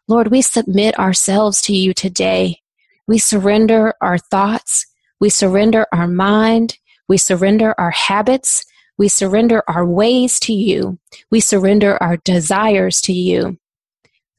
Lord, 0.08 0.30
we 0.30 0.42
submit 0.42 1.00
ourselves 1.00 1.62
to 1.64 1.74
you 1.74 1.94
today. 1.94 2.62
We 3.08 3.18
surrender 3.18 3.94
our 4.02 4.18
thoughts. 4.18 4.86
We 5.20 5.30
surrender 5.30 5.86
our 5.92 6.08
mind. 6.08 6.78
We 7.08 7.18
surrender 7.18 7.74
our 7.78 7.92
habits. 7.92 8.66
We 8.98 9.08
surrender 9.08 9.64
our 9.68 9.86
ways 9.86 10.40
to 10.42 10.54
you. 10.54 11.00
We 11.32 11.40
surrender 11.40 12.02
our 12.02 12.18
desires 12.18 13.02
to 13.02 13.14
you. 13.14 13.58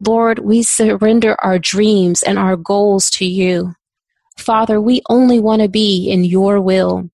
Lord, 0.04 0.40
we 0.40 0.62
surrender 0.62 1.36
our 1.42 1.58
dreams 1.58 2.22
and 2.22 2.38
our 2.38 2.56
goals 2.56 3.08
to 3.10 3.24
you. 3.24 3.74
Father, 4.36 4.80
we 4.80 5.00
only 5.08 5.40
want 5.40 5.62
to 5.62 5.68
be 5.68 6.10
in 6.10 6.24
your 6.24 6.60
will. 6.60 7.10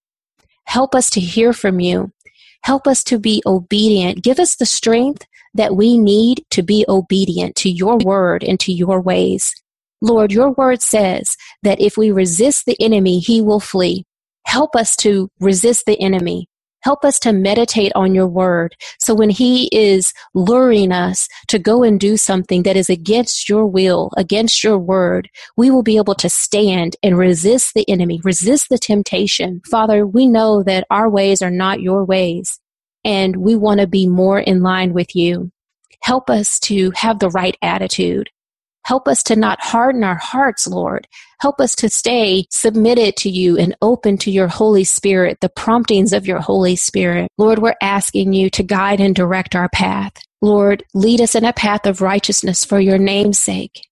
Help 0.65 0.95
us 0.95 1.11
to 1.11 1.21
hear 1.21 1.53
from 1.53 1.79
you. 1.79 2.13
Help 2.63 2.87
us 2.87 3.03
to 3.05 3.19
be 3.19 3.43
obedient. 3.45 4.23
Give 4.23 4.39
us 4.39 4.57
the 4.57 4.67
strength 4.67 5.27
that 5.55 5.77
we 5.77 5.99
need 5.99 6.45
to 6.51 6.63
be 6.63 6.85
obedient 6.89 7.57
to 7.57 7.71
your 7.71 7.99
word 7.99 8.43
and 8.45 8.59
to 8.61 8.73
your 8.73 9.01
ways. 9.01 9.55
Lord, 10.01 10.33
your 10.33 10.51
word 10.51 10.83
says 10.83 11.37
that 11.63 11.81
if 11.81 11.97
we 11.97 12.11
resist 12.11 12.67
the 12.67 12.81
enemy, 12.81 13.19
he 13.19 13.41
will 13.41 13.61
flee. 13.61 14.05
Help 14.47 14.75
us 14.75 14.97
to 14.97 15.29
resist 15.41 15.87
the 15.87 16.01
enemy. 16.01 16.49
Help 16.83 17.05
us 17.05 17.19
to 17.21 17.33
meditate 17.33 17.93
on 17.95 18.15
your 18.15 18.27
word. 18.27 18.77
So 18.99 19.15
when 19.15 19.31
he 19.31 19.69
is 19.73 20.13
luring 20.35 20.93
us 20.93 21.29
to 21.49 21.59
go 21.59 21.83
and 21.83 21.99
do 21.99 22.17
something 22.17 22.63
that 22.65 22.77
is 22.77 22.91
against 22.91 23.49
your 23.49 23.67
will, 23.67 24.11
against 24.17 24.63
your 24.63 24.79
word, 24.79 25.29
we 25.57 25.71
will 25.71 25.83
be 25.83 25.97
able 25.97 26.15
to 26.17 26.29
stand 26.29 26.97
and 27.03 27.17
resist 27.17 27.75
the 27.75 27.89
enemy, 27.89 28.21
resist 28.25 28.69
the 28.69 28.79
temptation. 28.79 29.61
Father, 29.71 30.07
we 30.07 30.27
know 30.27 30.63
that 30.63 30.87
our 30.91 31.09
ways 31.09 31.43
are 31.43 31.51
not 31.51 31.81
your 31.81 32.05
ways 32.05 32.59
and 33.05 33.37
we 33.37 33.57
want 33.57 33.81
to 33.81 33.87
be 33.87 34.07
more 34.07 34.39
in 34.39 34.63
line 34.63 34.93
with 34.93 35.15
you. 35.17 35.51
Help 36.03 36.31
us 36.31 36.59
to 36.61 36.91
have 36.97 37.19
the 37.19 37.31
right 37.31 37.57
attitude. 37.63 38.29
Help 38.85 39.07
us 39.07 39.23
to 39.25 39.37
not 39.37 39.61
harden 39.61 40.05
our 40.05 40.17
hearts, 40.17 40.67
Lord. 40.67 41.07
Help 41.41 41.61
us 41.61 41.75
to 41.77 41.89
stay 41.89 42.47
submitted 42.51 43.17
to 43.17 43.31
you 43.31 43.57
and 43.57 43.77
open 43.83 44.17
to 44.19 44.31
your 44.31 44.49
Holy 44.49 44.85
Spirit, 44.85 45.39
the 45.41 45.49
promptings 45.49 46.13
of 46.13 46.27
your 46.27 46.41
Holy 46.41 46.77
Spirit. 46.77 47.29
Lord, 47.39 47.59
we're 47.61 47.75
asking 47.81 48.33
you 48.33 48.51
to 48.51 48.63
guide 48.63 49.01
and 49.01 49.15
direct 49.15 49.55
our 49.55 49.69
path. 49.69 50.13
Lord, 50.41 50.85
lead 50.95 51.21
us 51.21 51.35
in 51.35 51.45
a 51.45 51.53
path 51.53 51.87
of 51.87 52.01
righteousness 52.01 52.65
for 52.65 52.81
your 52.81 52.99
name's 52.99 53.39
sake. 53.39 53.83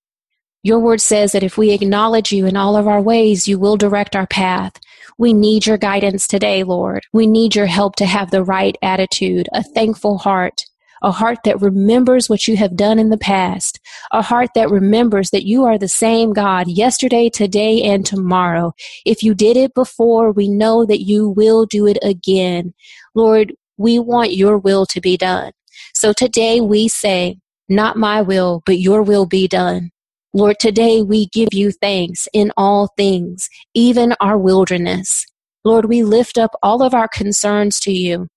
Your 0.62 0.78
word 0.78 1.00
says 1.00 1.32
that 1.32 1.42
if 1.42 1.56
we 1.56 1.70
acknowledge 1.70 2.32
you 2.32 2.46
in 2.46 2.56
all 2.56 2.76
of 2.76 2.86
our 2.86 3.00
ways, 3.00 3.48
you 3.48 3.58
will 3.58 3.76
direct 3.76 4.14
our 4.14 4.26
path. 4.26 4.72
We 5.16 5.32
need 5.32 5.66
your 5.66 5.78
guidance 5.78 6.26
today, 6.26 6.64
Lord. 6.64 7.02
We 7.12 7.26
need 7.26 7.54
your 7.54 7.66
help 7.66 7.96
to 7.96 8.06
have 8.06 8.30
the 8.30 8.44
right 8.44 8.76
attitude, 8.82 9.48
a 9.52 9.62
thankful 9.62 10.18
heart, 10.18 10.64
a 11.02 11.10
heart 11.10 11.38
that 11.44 11.60
remembers 11.60 12.28
what 12.28 12.46
you 12.46 12.56
have 12.56 12.76
done 12.76 12.98
in 12.98 13.10
the 13.10 13.18
past, 13.18 13.80
a 14.10 14.22
heart 14.22 14.50
that 14.54 14.70
remembers 14.70 15.30
that 15.30 15.46
you 15.46 15.64
are 15.64 15.78
the 15.78 15.88
same 15.88 16.32
God 16.32 16.68
yesterday, 16.68 17.30
today, 17.30 17.82
and 17.82 18.04
tomorrow. 18.04 18.72
If 19.04 19.22
you 19.22 19.34
did 19.34 19.56
it 19.56 19.74
before, 19.74 20.32
we 20.32 20.48
know 20.48 20.84
that 20.86 21.02
you 21.02 21.28
will 21.28 21.66
do 21.66 21.86
it 21.86 21.98
again. 22.02 22.74
Lord, 23.14 23.54
we 23.76 23.98
want 23.98 24.34
your 24.34 24.58
will 24.58 24.86
to 24.86 25.00
be 25.00 25.16
done. 25.16 25.52
So 25.94 26.12
today 26.12 26.60
we 26.60 26.88
say, 26.88 27.38
not 27.68 27.96
my 27.96 28.20
will, 28.20 28.62
but 28.66 28.78
your 28.78 29.02
will 29.02 29.26
be 29.26 29.48
done. 29.48 29.90
Lord, 30.32 30.58
today 30.60 31.02
we 31.02 31.26
give 31.26 31.48
you 31.52 31.72
thanks 31.72 32.28
in 32.32 32.52
all 32.56 32.92
things, 32.96 33.48
even 33.74 34.14
our 34.20 34.38
wilderness. 34.38 35.26
Lord, 35.64 35.86
we 35.86 36.02
lift 36.02 36.38
up 36.38 36.52
all 36.62 36.82
of 36.82 36.94
our 36.94 37.08
concerns 37.08 37.80
to 37.80 37.92
you. 37.92 38.28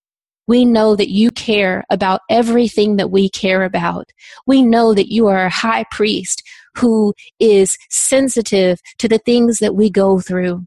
We 0.47 0.65
know 0.65 0.95
that 0.95 1.10
you 1.10 1.32
care 1.32 1.84
about 1.89 2.21
everything 2.29 2.97
that 2.97 3.12
we 3.12 3.29
care 3.29 3.63
about. 3.63 4.10
We 4.45 4.62
know 4.62 4.93
that 4.93 5.12
you 5.12 5.27
are 5.27 5.45
a 5.45 5.49
high 5.49 5.86
priest 5.91 6.43
who 6.75 7.13
is 7.39 7.77
sensitive 7.89 8.79
to 8.97 9.08
the 9.08 9.19
things 9.19 9.60
that 9.60 9.75
we 9.75 9.89
go 9.89 10.19
through. 10.19 10.65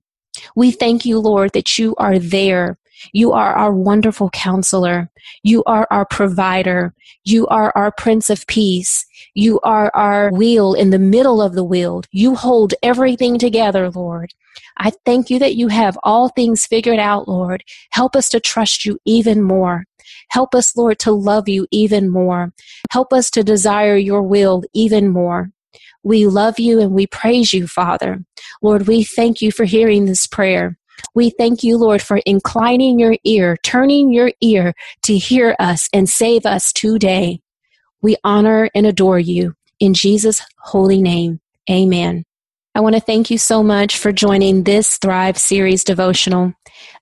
We 0.55 0.71
thank 0.71 1.05
you, 1.05 1.19
Lord, 1.19 1.53
that 1.53 1.79
you 1.79 1.95
are 1.97 2.19
there. 2.19 2.79
You 3.13 3.33
are 3.33 3.55
our 3.55 3.73
wonderful 3.73 4.31
counselor. 4.31 5.11
You 5.43 5.63
are 5.65 5.87
our 5.91 6.05
provider. 6.07 6.95
You 7.25 7.47
are 7.49 7.73
our 7.75 7.93
Prince 7.93 8.31
of 8.31 8.47
Peace. 8.47 9.05
You 9.35 9.61
are 9.61 9.91
our 9.95 10.31
wheel 10.31 10.75
in 10.75 10.91
the 10.91 10.99
middle 10.99 11.43
of 11.43 11.55
the 11.55 11.65
wheel. 11.65 12.03
You 12.11 12.35
hold 12.35 12.75
everything 12.83 13.39
together, 13.39 13.91
Lord. 13.91 14.33
I 14.79 14.93
thank 15.05 15.31
you 15.31 15.39
that 15.39 15.57
you 15.57 15.69
have 15.69 15.99
all 16.03 16.29
things 16.29 16.67
figured 16.67 16.99
out, 16.99 17.29
Lord. 17.29 17.65
Help 17.91 18.17
us 18.17 18.29
to 18.31 18.41
trust 18.41 18.85
you 18.85 18.99
even 19.05 19.43
more. 19.43 19.85
Help 20.29 20.55
us, 20.55 20.77
Lord, 20.77 20.99
to 21.01 21.13
love 21.13 21.49
you 21.49 21.67
even 21.71 22.09
more. 22.09 22.53
Help 22.91 23.13
us 23.13 23.31
to 23.31 23.43
desire 23.43 23.97
your 23.97 24.23
will 24.23 24.63
even 24.73 25.09
more. 25.09 25.51
We 26.03 26.27
love 26.27 26.59
you 26.59 26.81
and 26.81 26.93
we 26.93 27.07
praise 27.07 27.53
you, 27.53 27.67
Father. 27.67 28.25
Lord, 28.63 28.87
we 28.87 29.03
thank 29.03 29.43
you 29.43 29.51
for 29.51 29.65
hearing 29.65 30.07
this 30.07 30.27
prayer. 30.27 30.79
We 31.17 31.31
thank 31.31 31.65
you, 31.65 31.79
Lord, 31.79 32.03
for 32.03 32.19
inclining 32.27 32.99
your 32.99 33.17
ear, 33.25 33.57
turning 33.63 34.13
your 34.13 34.33
ear 34.43 34.75
to 35.05 35.17
hear 35.17 35.57
us 35.59 35.89
and 35.95 36.07
save 36.07 36.45
us 36.45 36.75
today. 36.75 37.41
We 38.03 38.17
honor 38.23 38.69
and 38.75 38.87
adore 38.87 39.19
you. 39.19 39.55
In 39.81 39.95
Jesus' 39.95 40.43
holy 40.59 41.01
name, 41.01 41.41
amen. 41.71 42.25
I 42.75 42.81
want 42.81 42.97
to 42.97 43.01
thank 43.01 43.31
you 43.31 43.39
so 43.39 43.63
much 43.63 43.97
for 43.97 44.13
joining 44.13 44.65
this 44.65 44.99
Thrive 44.99 45.39
Series 45.39 45.85
devotional. 45.85 46.53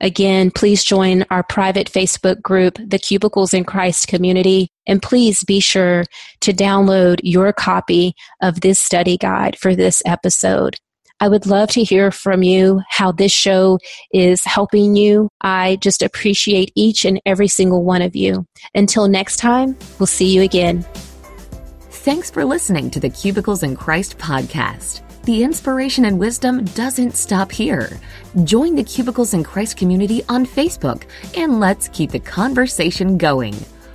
Again, 0.01 0.53
please 0.53 0.85
join 0.85 1.25
our 1.31 1.43
private 1.43 1.91
Facebook 1.91 2.41
group, 2.41 2.79
the 2.87 3.01
Cubicles 3.01 3.53
and 3.53 3.67
Christ 3.67 4.07
community, 4.07 4.69
and 4.87 5.03
please 5.03 5.43
be 5.43 5.59
sure 5.59 6.05
to 6.43 6.53
download 6.53 7.19
your 7.25 7.53
copy 7.53 8.15
of 8.41 8.61
this 8.61 8.79
study 8.79 9.17
guide 9.17 9.59
for 9.59 9.75
this 9.75 10.05
episode. 10.07 10.79
I 11.25 11.29
would 11.29 11.47
love 11.47 11.71
to 11.71 11.83
hear 11.83 12.11
from 12.11 12.43
you 12.43 12.83
how 12.87 13.11
this 13.11 13.33
show 13.33 13.79
is 14.13 14.45
helping 14.45 14.95
you. 14.95 15.31
I 15.41 15.77
just 15.77 16.03
appreciate 16.03 16.71
each 16.75 17.07
and 17.07 17.19
every 17.25 17.49
single 17.49 17.83
one 17.83 18.03
of 18.03 18.15
you. 18.15 18.47
Until 18.75 19.09
next 19.09 19.39
time, 19.39 19.75
we'll 19.99 20.07
see 20.07 20.35
you 20.35 20.43
again. 20.43 20.85
Thanks 21.89 22.31
for 22.31 22.45
listening 22.45 22.91
to 22.91 23.01
the 23.01 23.09
Cubicles 23.09 23.63
and 23.63 23.79
Christ 23.79 24.19
podcast. 24.19 25.01
The 25.23 25.43
inspiration 25.43 26.05
and 26.05 26.19
wisdom 26.19 26.67
doesn't 26.67 27.17
stop 27.17 27.51
here. 27.51 27.99
Join 28.45 28.75
the 28.75 28.85
Cubicles 28.85 29.33
and 29.33 29.47
Christ 29.47 29.79
community 29.79 30.23
on 30.29 30.45
Facebook 30.45 31.05
and 31.39 31.59
let's 31.59 31.89
keep 31.89 32.11
the 32.11 32.21
conversation 32.21 33.17
going. 33.17 33.55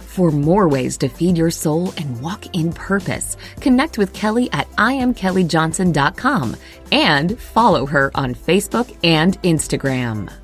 For 0.09 0.31
more 0.31 0.67
ways 0.67 0.97
to 0.97 1.07
feed 1.07 1.37
your 1.37 1.51
soul 1.51 1.93
and 1.97 2.19
walk 2.19 2.43
in 2.53 2.73
purpose, 2.73 3.37
connect 3.61 3.97
with 3.97 4.11
Kelly 4.11 4.49
at 4.51 4.69
IamKellyJohnson.com 4.71 6.55
and 6.91 7.39
follow 7.39 7.85
her 7.85 8.11
on 8.15 8.33
Facebook 8.33 8.91
and 9.03 9.41
Instagram. 9.43 10.38